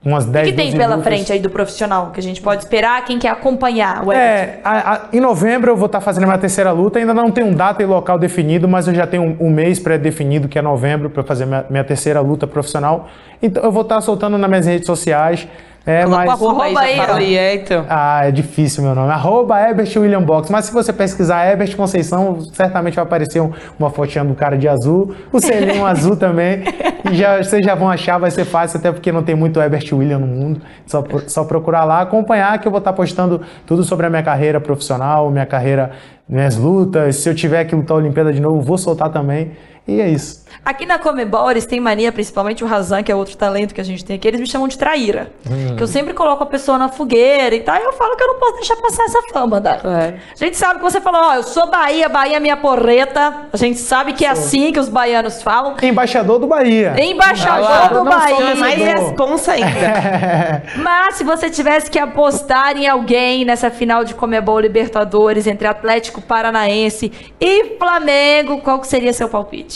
[0.05, 1.05] umas 10 O que tem pela lutas.
[1.05, 3.05] frente aí do profissional que a gente pode esperar?
[3.05, 6.39] Quem quer acompanhar o É, a, a, em novembro eu vou estar fazendo a minha
[6.39, 6.99] terceira luta.
[6.99, 10.49] Ainda não tenho data e local definido, mas eu já tenho um, um mês pré-definido,
[10.49, 13.09] que é novembro, para fazer minha, minha terceira luta profissional.
[13.43, 15.49] Então eu vou estar soltando nas minhas redes sociais.
[15.87, 16.31] É, Coloca mas...
[16.31, 17.87] arroba, arroba aí, aí, é, então.
[17.89, 19.13] Ah, é difícil meu nome.
[19.13, 20.51] Arroba Ebert William Box.
[20.51, 24.67] Mas se você pesquisar Ebert Conceição, certamente vai aparecer um, uma fotinha do cara de
[24.67, 25.15] azul.
[25.33, 26.65] O selinho azul também.
[27.09, 29.93] E já, vocês já vão achar, vai ser fácil, até porque não tem muito Ebert
[29.93, 30.61] William no mundo.
[30.87, 34.61] Só, só procurar lá, acompanhar, que eu vou estar postando tudo sobre a minha carreira
[34.61, 35.93] profissional, minha carreira,
[36.29, 37.15] minhas lutas.
[37.15, 39.53] Se eu tiver que lutar a Olimpíada de novo, vou soltar também.
[39.87, 40.45] E é isso.
[40.65, 43.85] Aqui na Comebol, eles têm mania, principalmente o Razan, que é outro talento que a
[43.85, 45.31] gente tem aqui, eles me chamam de traíra.
[45.49, 45.77] Hum.
[45.77, 48.27] Que eu sempre coloco a pessoa na fogueira e tal, e eu falo que eu
[48.27, 49.81] não posso deixar passar essa fama, né?
[49.85, 50.15] É.
[50.35, 53.47] A gente sabe que você falou, ó, eu sou Bahia, Bahia é minha porreta.
[53.53, 55.77] A gente sabe que é assim que os baianos falam.
[55.81, 56.95] Embaixador do Bahia.
[56.99, 58.55] Embaixador ah, do Bahia.
[58.57, 60.65] Mais responsa ainda.
[60.83, 66.21] Mas se você tivesse que apostar em alguém nessa final de Comebol Libertadores entre Atlético
[66.21, 69.76] Paranaense e Flamengo, qual que seria seu palpite?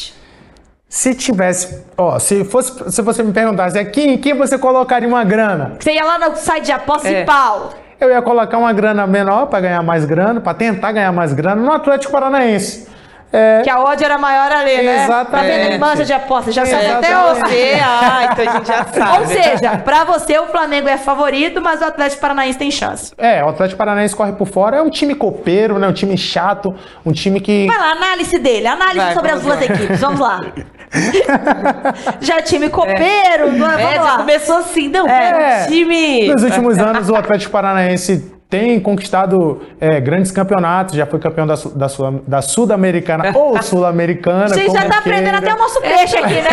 [0.90, 5.22] Se tivesse, ó, se fosse, se você me perguntasse aqui, em quem você colocaria uma
[5.22, 5.76] grana?
[5.78, 7.22] Você ia lá no site de aposta é.
[7.22, 7.70] e pau.
[8.00, 11.62] Eu ia colocar uma grana menor para ganhar mais grana, para tentar ganhar mais grana
[11.62, 12.88] no Atlético Paranaense.
[13.32, 13.62] É.
[13.62, 15.04] Que a odd era maior ali, né?
[15.04, 15.30] Exatamente.
[15.30, 15.80] Tá vendo?
[15.80, 17.80] Manja de aposta, já sabe até você.
[17.80, 19.18] Ah, então a gente já sabe.
[19.20, 23.12] Ou seja, pra você o Flamengo é favorito, mas o Atlético Paranaense tem chance.
[23.16, 24.78] É, o Atlético Paranaense corre por fora.
[24.78, 25.86] É um time copeiro, né?
[25.86, 26.74] Um time chato,
[27.06, 27.68] um time que.
[27.68, 30.40] Vai lá, análise dele, análise Vai, sobre as duas equipes, vamos lá.
[32.20, 33.74] já é time copeiro, não é?
[33.74, 34.16] É, Vamos já lá.
[34.18, 35.62] começou assim, não, É.
[35.62, 35.66] é.
[35.66, 36.28] time.
[36.28, 41.54] Nos últimos anos, o Atlético Paranaense tem conquistado é, grandes campeonatos, já foi campeão da,
[41.54, 41.86] da,
[42.26, 44.48] da Sul-Americana ou Sul-Americana.
[44.52, 46.50] Como já tá aprendendo até o nosso peixe aqui, né?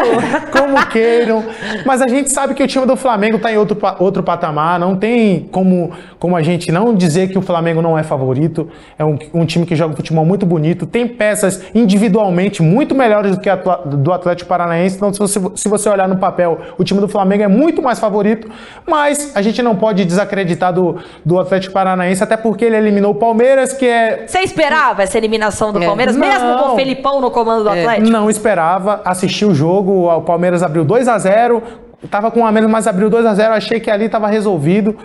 [0.50, 1.44] Como queiram.
[1.84, 4.80] Mas a gente sabe que o time do Flamengo está em outro, outro patamar.
[4.80, 8.70] Não tem como, como a gente não dizer que o Flamengo não é favorito.
[8.98, 10.86] É um, um time que joga futebol muito bonito.
[10.86, 14.96] Tem peças individualmente muito melhores do que a do Atlético Paranaense.
[14.96, 17.98] Então, se você, se você olhar no papel, o time do Flamengo é muito mais
[17.98, 18.50] favorito.
[18.86, 20.96] Mas a gente não pode desacreditar do,
[21.26, 25.72] do Atlético Paranaense, até porque ele eliminou o Palmeiras, que é Você esperava essa eliminação
[25.72, 25.86] do É.
[25.86, 26.24] Palmeiras, Não.
[26.24, 28.08] mesmo com o Felipão no comando do Atlético?
[28.08, 31.60] Não esperava, assisti o jogo, o Palmeiras abriu 2 a 0
[32.08, 34.96] tava com a menos, mas abriu 2 a 0 achei que ali estava resolvido.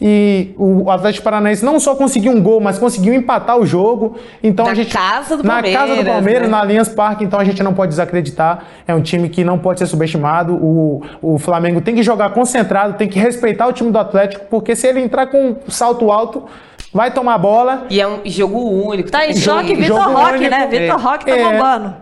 [0.00, 4.16] E o Atlético Paranaense não só conseguiu um gol, mas conseguiu empatar o jogo.
[4.42, 6.48] Então Na a gente casa do na casa do Palmeiras, né?
[6.48, 8.64] na Allianz Parque, então a gente não pode desacreditar.
[8.88, 10.54] É um time que não pode ser subestimado.
[10.54, 14.74] O, o Flamengo tem que jogar concentrado, tem que respeitar o time do Atlético, porque
[14.74, 16.44] se ele entrar com um salto alto,
[16.94, 17.84] vai tomar bola.
[17.90, 19.10] E é um jogo único.
[19.10, 20.66] Tá em tem choque Vitor Roque, né?
[20.66, 20.98] Vitor.
[20.98, 21.44] Roque tá É.
[21.44, 21.94] bombando.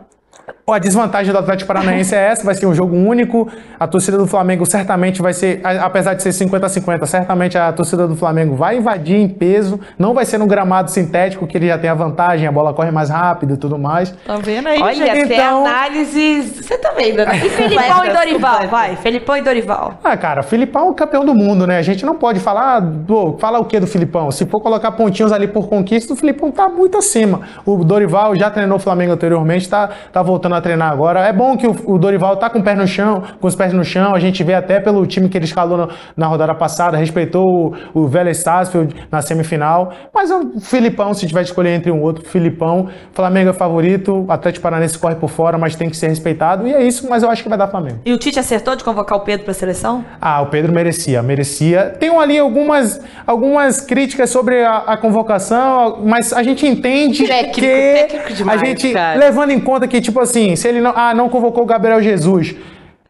[0.70, 3.48] A desvantagem do Atlético Paranaense é essa, vai ser um jogo único.
[3.80, 8.06] A torcida do Flamengo certamente vai ser, a- apesar de ser 50-50, certamente a torcida
[8.06, 9.80] do Flamengo vai invadir em peso.
[9.98, 12.90] Não vai ser no gramado sintético, que ele já tem a vantagem, a bola corre
[12.90, 14.10] mais rápido e tudo mais.
[14.26, 15.22] Tá vendo aí, Olha, gente?
[15.24, 16.66] até Então- análises.
[16.66, 17.36] Você tá vendo, né?
[17.44, 18.96] E Felipão e Dorival, vai.
[18.96, 19.94] Felipão e Dorival.
[20.04, 21.78] Ah, cara, o Filipão é o campeão do mundo, né?
[21.78, 24.30] A gente não pode falar, pô, falar o que do Filipão?
[24.30, 27.40] Se for colocar pontinhos ali por conquista, o Filipão tá muito acima.
[27.64, 31.20] O Dorival já treinou o Flamengo anteriormente, tá, tá voltando a treinar agora.
[31.20, 33.72] É bom que o, o Dorival tá com o pé no chão, com os pés
[33.72, 34.14] no chão.
[34.14, 38.02] A gente vê até pelo time que ele escalou na, na rodada passada, respeitou o,
[38.02, 39.92] o Vélez Sarsfield na semifinal.
[40.14, 44.32] Mas o Filipão, se tiver de escolher entre um outro, Filipão, Flamengo é favorito, o
[44.32, 46.66] Atlético Paranaense corre por fora, mas tem que ser respeitado.
[46.66, 48.00] E é isso, mas eu acho que vai dar Flamengo.
[48.04, 50.04] E o Tite acertou de convocar o Pedro pra seleção?
[50.20, 51.96] Ah, o Pedro merecia, merecia.
[51.98, 57.66] Tem ali algumas, algumas críticas sobre a, a convocação, mas a gente entende Técnico, que
[57.66, 59.18] técnico demais, a gente cara.
[59.18, 62.54] levando em conta que tipo assim, se ele não, ah, não convocou o Gabriel Jesus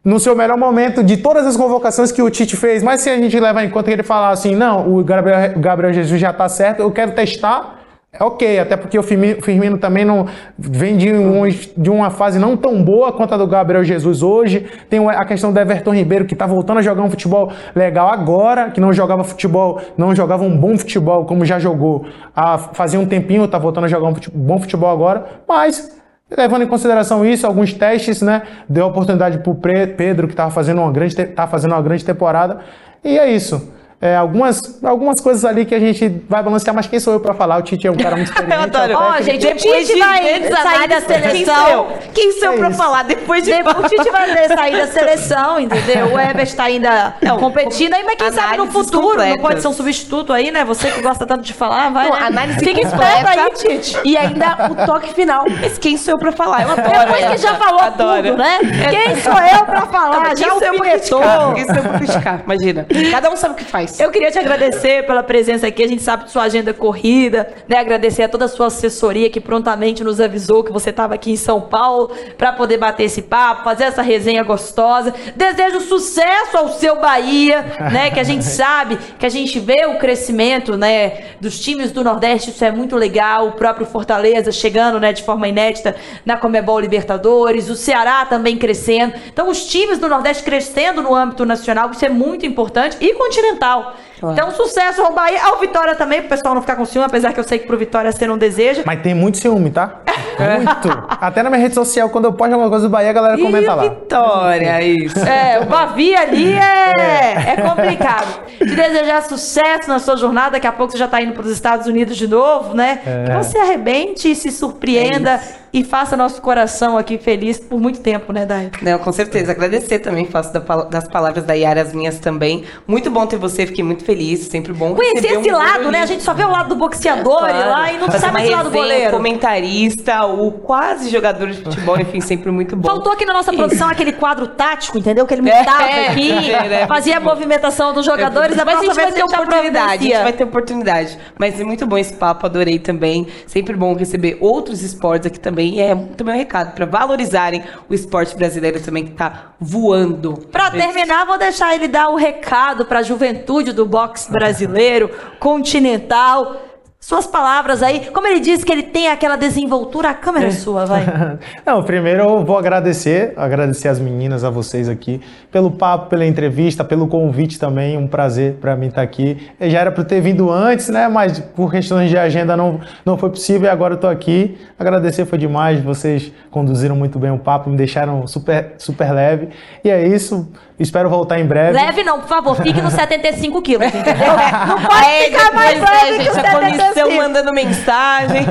[0.03, 3.17] no seu melhor momento de todas as convocações que o Tite fez, mas se a
[3.17, 6.47] gente levar em conta que ele falar assim, não, o Gabriel, Gabriel Jesus já tá
[6.47, 7.75] certo, eu quero testar.
[8.11, 10.25] É ok, até porque o Firmino, Firmino também não
[10.57, 11.43] vem de, um-
[11.77, 14.65] de uma fase não tão boa quanto a do Gabriel Jesus hoje.
[14.89, 18.71] Tem a questão do Everton Ribeiro, que está voltando a jogar um futebol legal agora,
[18.71, 22.03] que não jogava futebol, não jogava um bom futebol como já jogou
[22.35, 25.95] há, fazia um tempinho, está voltando a jogar um fute- bom futebol agora, mas
[26.37, 28.43] Levando em consideração isso, alguns testes, né?
[28.67, 31.15] Deu oportunidade pro Pre- Pedro, que estava fazendo uma grande,
[31.49, 32.59] fazendo uma grande temporada.
[33.03, 33.73] E é isso.
[34.01, 37.33] É, algumas, algumas coisas ali que a gente vai balancear, mas quem sou eu para
[37.33, 37.57] falar?
[37.57, 38.63] O Tite é um cara muito experiente.
[38.77, 38.91] Adoro.
[38.93, 39.23] é Ó, técnico.
[39.25, 41.87] gente, o Depois Tite de vai sair da seleção.
[42.13, 42.77] Quem sou eu É pra isso.
[42.77, 46.13] falar depois de O Tite vai sair da seleção, entendeu?
[46.13, 49.41] O Herbert tá ainda Não, competindo aí, mas quem sabe no futuro não completas.
[49.41, 50.63] pode ser um substituto aí, né?
[50.63, 52.07] Você que gosta tanto de falar, vai.
[52.09, 52.25] Não, né?
[52.27, 53.99] análise Fica esperto aí, Tite.
[54.05, 55.43] E ainda o toque final.
[55.59, 56.61] Mas quem sou eu pra falar?
[56.61, 58.23] Eu adoro Depois que já falou Adoro.
[58.29, 58.59] tudo, né?
[58.89, 60.19] Quem sou eu pra Não, falar?
[60.21, 61.19] mas já quem sou eu pra alfinetou.
[61.19, 61.53] criticar?
[61.53, 62.41] Quem sou eu pra criticar?
[62.45, 62.87] Imagina.
[63.11, 63.88] Cada um sabe o que faz.
[63.97, 65.83] Eu queria te agradecer pela presença aqui.
[65.83, 67.77] A gente sabe de sua agenda corrida, né?
[67.77, 71.35] Agradecer a toda a sua assessoria que prontamente nos avisou que você estava aqui em
[71.35, 75.13] São Paulo para poder bater esse papo, fazer essa resenha gostosa.
[75.35, 77.61] Desejo sucesso ao seu Bahia,
[77.91, 78.11] né?
[78.11, 81.23] Que a gente sabe, que a gente vê o crescimento, né?
[81.39, 83.47] Dos times do Nordeste, isso é muito legal.
[83.47, 85.13] O próprio Fortaleza chegando, né?
[85.13, 89.13] De forma inédita na Comebol Libertadores, o Ceará também crescendo.
[89.31, 93.78] Então, os times do Nordeste crescendo no âmbito nacional, isso é muito importante e continental.
[94.19, 94.33] Claro.
[94.33, 97.39] Então, sucesso ao Bahia, ao Vitória também, pro pessoal não ficar com ciúme, apesar que
[97.39, 98.83] eu sei que pro Vitória você não deseja.
[98.85, 100.01] Mas tem muito ciúme, tá?
[100.39, 101.05] Muito.
[101.09, 103.75] Até na minha rede social, quando eu posto alguma coisa do Bahia, a galera comenta
[103.75, 103.83] lá.
[103.83, 105.19] Vitória, isso.
[105.19, 108.39] É, o Bavi ali é, é complicado.
[108.57, 111.87] Te desejar sucesso na sua jornada, daqui a pouco você já tá indo pros Estados
[111.87, 113.01] Unidos de novo, né?
[113.25, 115.41] Que você arrebente e se surpreenda
[115.71, 118.71] e faça nosso coração aqui feliz por muito tempo, né, Dai?
[118.81, 119.51] Não, com certeza.
[119.51, 122.63] Agradecer também, faço da, das palavras da Yara as minhas também.
[122.87, 124.95] Muito bom ter você, fiquei muito feliz, sempre bom.
[124.95, 126.01] Conhecer esse um lado, né?
[126.01, 127.69] A gente só vê o lado do boxeador é, claro.
[127.69, 129.11] lá e não sabe o lado do goleiro.
[129.11, 132.87] comentarista, o quase jogador de futebol, enfim, sempre muito bom.
[132.87, 135.25] Faltou aqui na nossa produção aquele quadro tático, entendeu?
[135.25, 138.95] Que ele mudava é, aqui, é, fazia a movimentação dos jogadores, é, mas a gente
[138.95, 141.17] vai ter oportunidade, a gente vai ter oportunidade.
[141.37, 143.27] Mas é muito bom esse papo, adorei também.
[143.45, 145.58] Sempre bom receber outros esportes aqui também.
[145.79, 150.33] É também um recado para valorizarem o esporte brasileiro também que tá voando.
[150.51, 156.68] Para terminar, vou deixar ele dar o recado para a juventude do boxe brasileiro, continental
[156.99, 158.11] suas palavras aí.
[158.11, 161.05] Como ele disse que ele tem aquela desenvoltura, a câmera é sua, vai.
[161.65, 166.83] Não, primeiro eu vou agradecer, agradecer as meninas, a vocês aqui, pelo papo, pela entrevista,
[166.83, 167.97] pelo convite também.
[167.97, 169.49] Um prazer para mim estar aqui.
[169.59, 171.07] Eu já era para ter vindo antes, né?
[171.07, 174.57] Mas por questões de agenda não, não foi possível e agora eu tô aqui.
[174.77, 175.81] Agradecer foi demais.
[175.81, 179.49] Vocês conduziram muito bem o papo, me deixaram super, super leve.
[179.83, 180.51] E é isso.
[180.79, 181.73] Espero voltar em breve.
[181.73, 184.27] Leve não, por favor, fique nos 75 quilos, entendeu?
[184.67, 188.45] Não pode é, ficar mais leve né, que os 75 comissão mandando mensagem.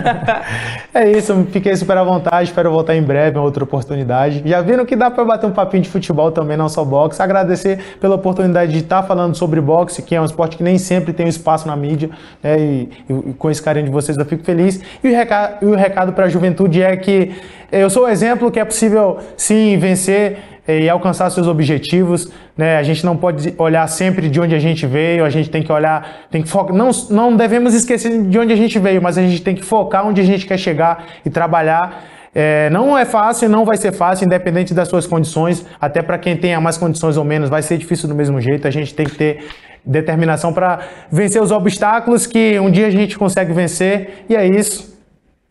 [0.92, 4.42] é isso, fiquei super à vontade, espero voltar em breve, em outra oportunidade.
[4.44, 7.22] Já viram que dá para bater um papinho de futebol também, não só boxe.
[7.22, 11.12] Agradecer pela oportunidade de estar falando sobre boxe, que é um esporte que nem sempre
[11.12, 12.10] tem um espaço na mídia,
[12.42, 12.58] né?
[12.58, 14.80] e, e, com esse carinho de vocês eu fico feliz.
[15.02, 17.32] E o recado, recado para a juventude é que
[17.70, 22.30] eu sou o exemplo que é possível sim vencer e alcançar seus objetivos.
[22.56, 22.76] Né?
[22.76, 25.72] A gente não pode olhar sempre de onde a gente veio, a gente tem que
[25.72, 26.76] olhar, tem que focar.
[26.76, 30.06] Não, não devemos esquecer de onde a gente veio, mas a gente tem que focar
[30.06, 32.04] onde a gente quer chegar e trabalhar.
[32.34, 35.64] É, não é fácil, não vai ser fácil, independente das suas condições.
[35.80, 38.68] Até para quem tenha mais condições ou menos, vai ser difícil do mesmo jeito.
[38.68, 39.46] A gente tem que ter
[39.84, 44.24] determinação para vencer os obstáculos que um dia a gente consegue vencer.
[44.28, 44.98] E é isso.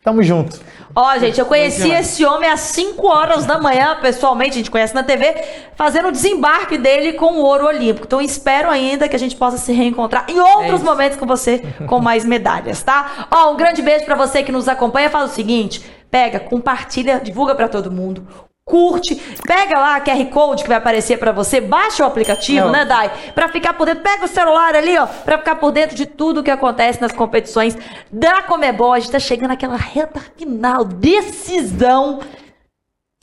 [0.03, 0.61] Tamo junto.
[0.99, 4.95] Ó, gente, eu conheci esse homem às 5 horas da manhã, pessoalmente, a gente conhece
[4.95, 5.31] na TV,
[5.75, 8.07] fazendo o desembarque dele com o ouro olímpico.
[8.07, 11.61] Então espero ainda que a gente possa se reencontrar em outros é momentos com você
[11.85, 13.27] com mais medalhas, tá?
[13.29, 15.07] Ó, um grande beijo para você que nos acompanha.
[15.07, 19.15] Fala o seguinte, pega, compartilha, divulga para todo mundo curte,
[19.47, 22.73] pega lá a QR Code que vai aparecer para você, baixa o aplicativo, Não.
[22.73, 23.09] né, Dai?
[23.33, 26.43] Para ficar por dentro, pega o celular ali, ó, para ficar por dentro de tudo
[26.43, 27.77] que acontece nas competições
[28.11, 28.91] da Comebol.
[28.91, 32.19] A gente tá chegando naquela reta final, decisão.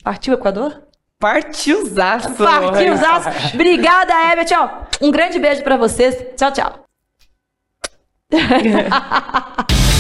[0.03, 0.83] Partiu Equador?
[1.21, 2.31] Partiuzaço.
[2.33, 3.29] Partiuzaço.
[3.55, 4.49] Obrigada, Herbert.
[4.59, 6.17] Ó, um grande beijo para vocês.
[6.37, 6.85] Tchau, tchau.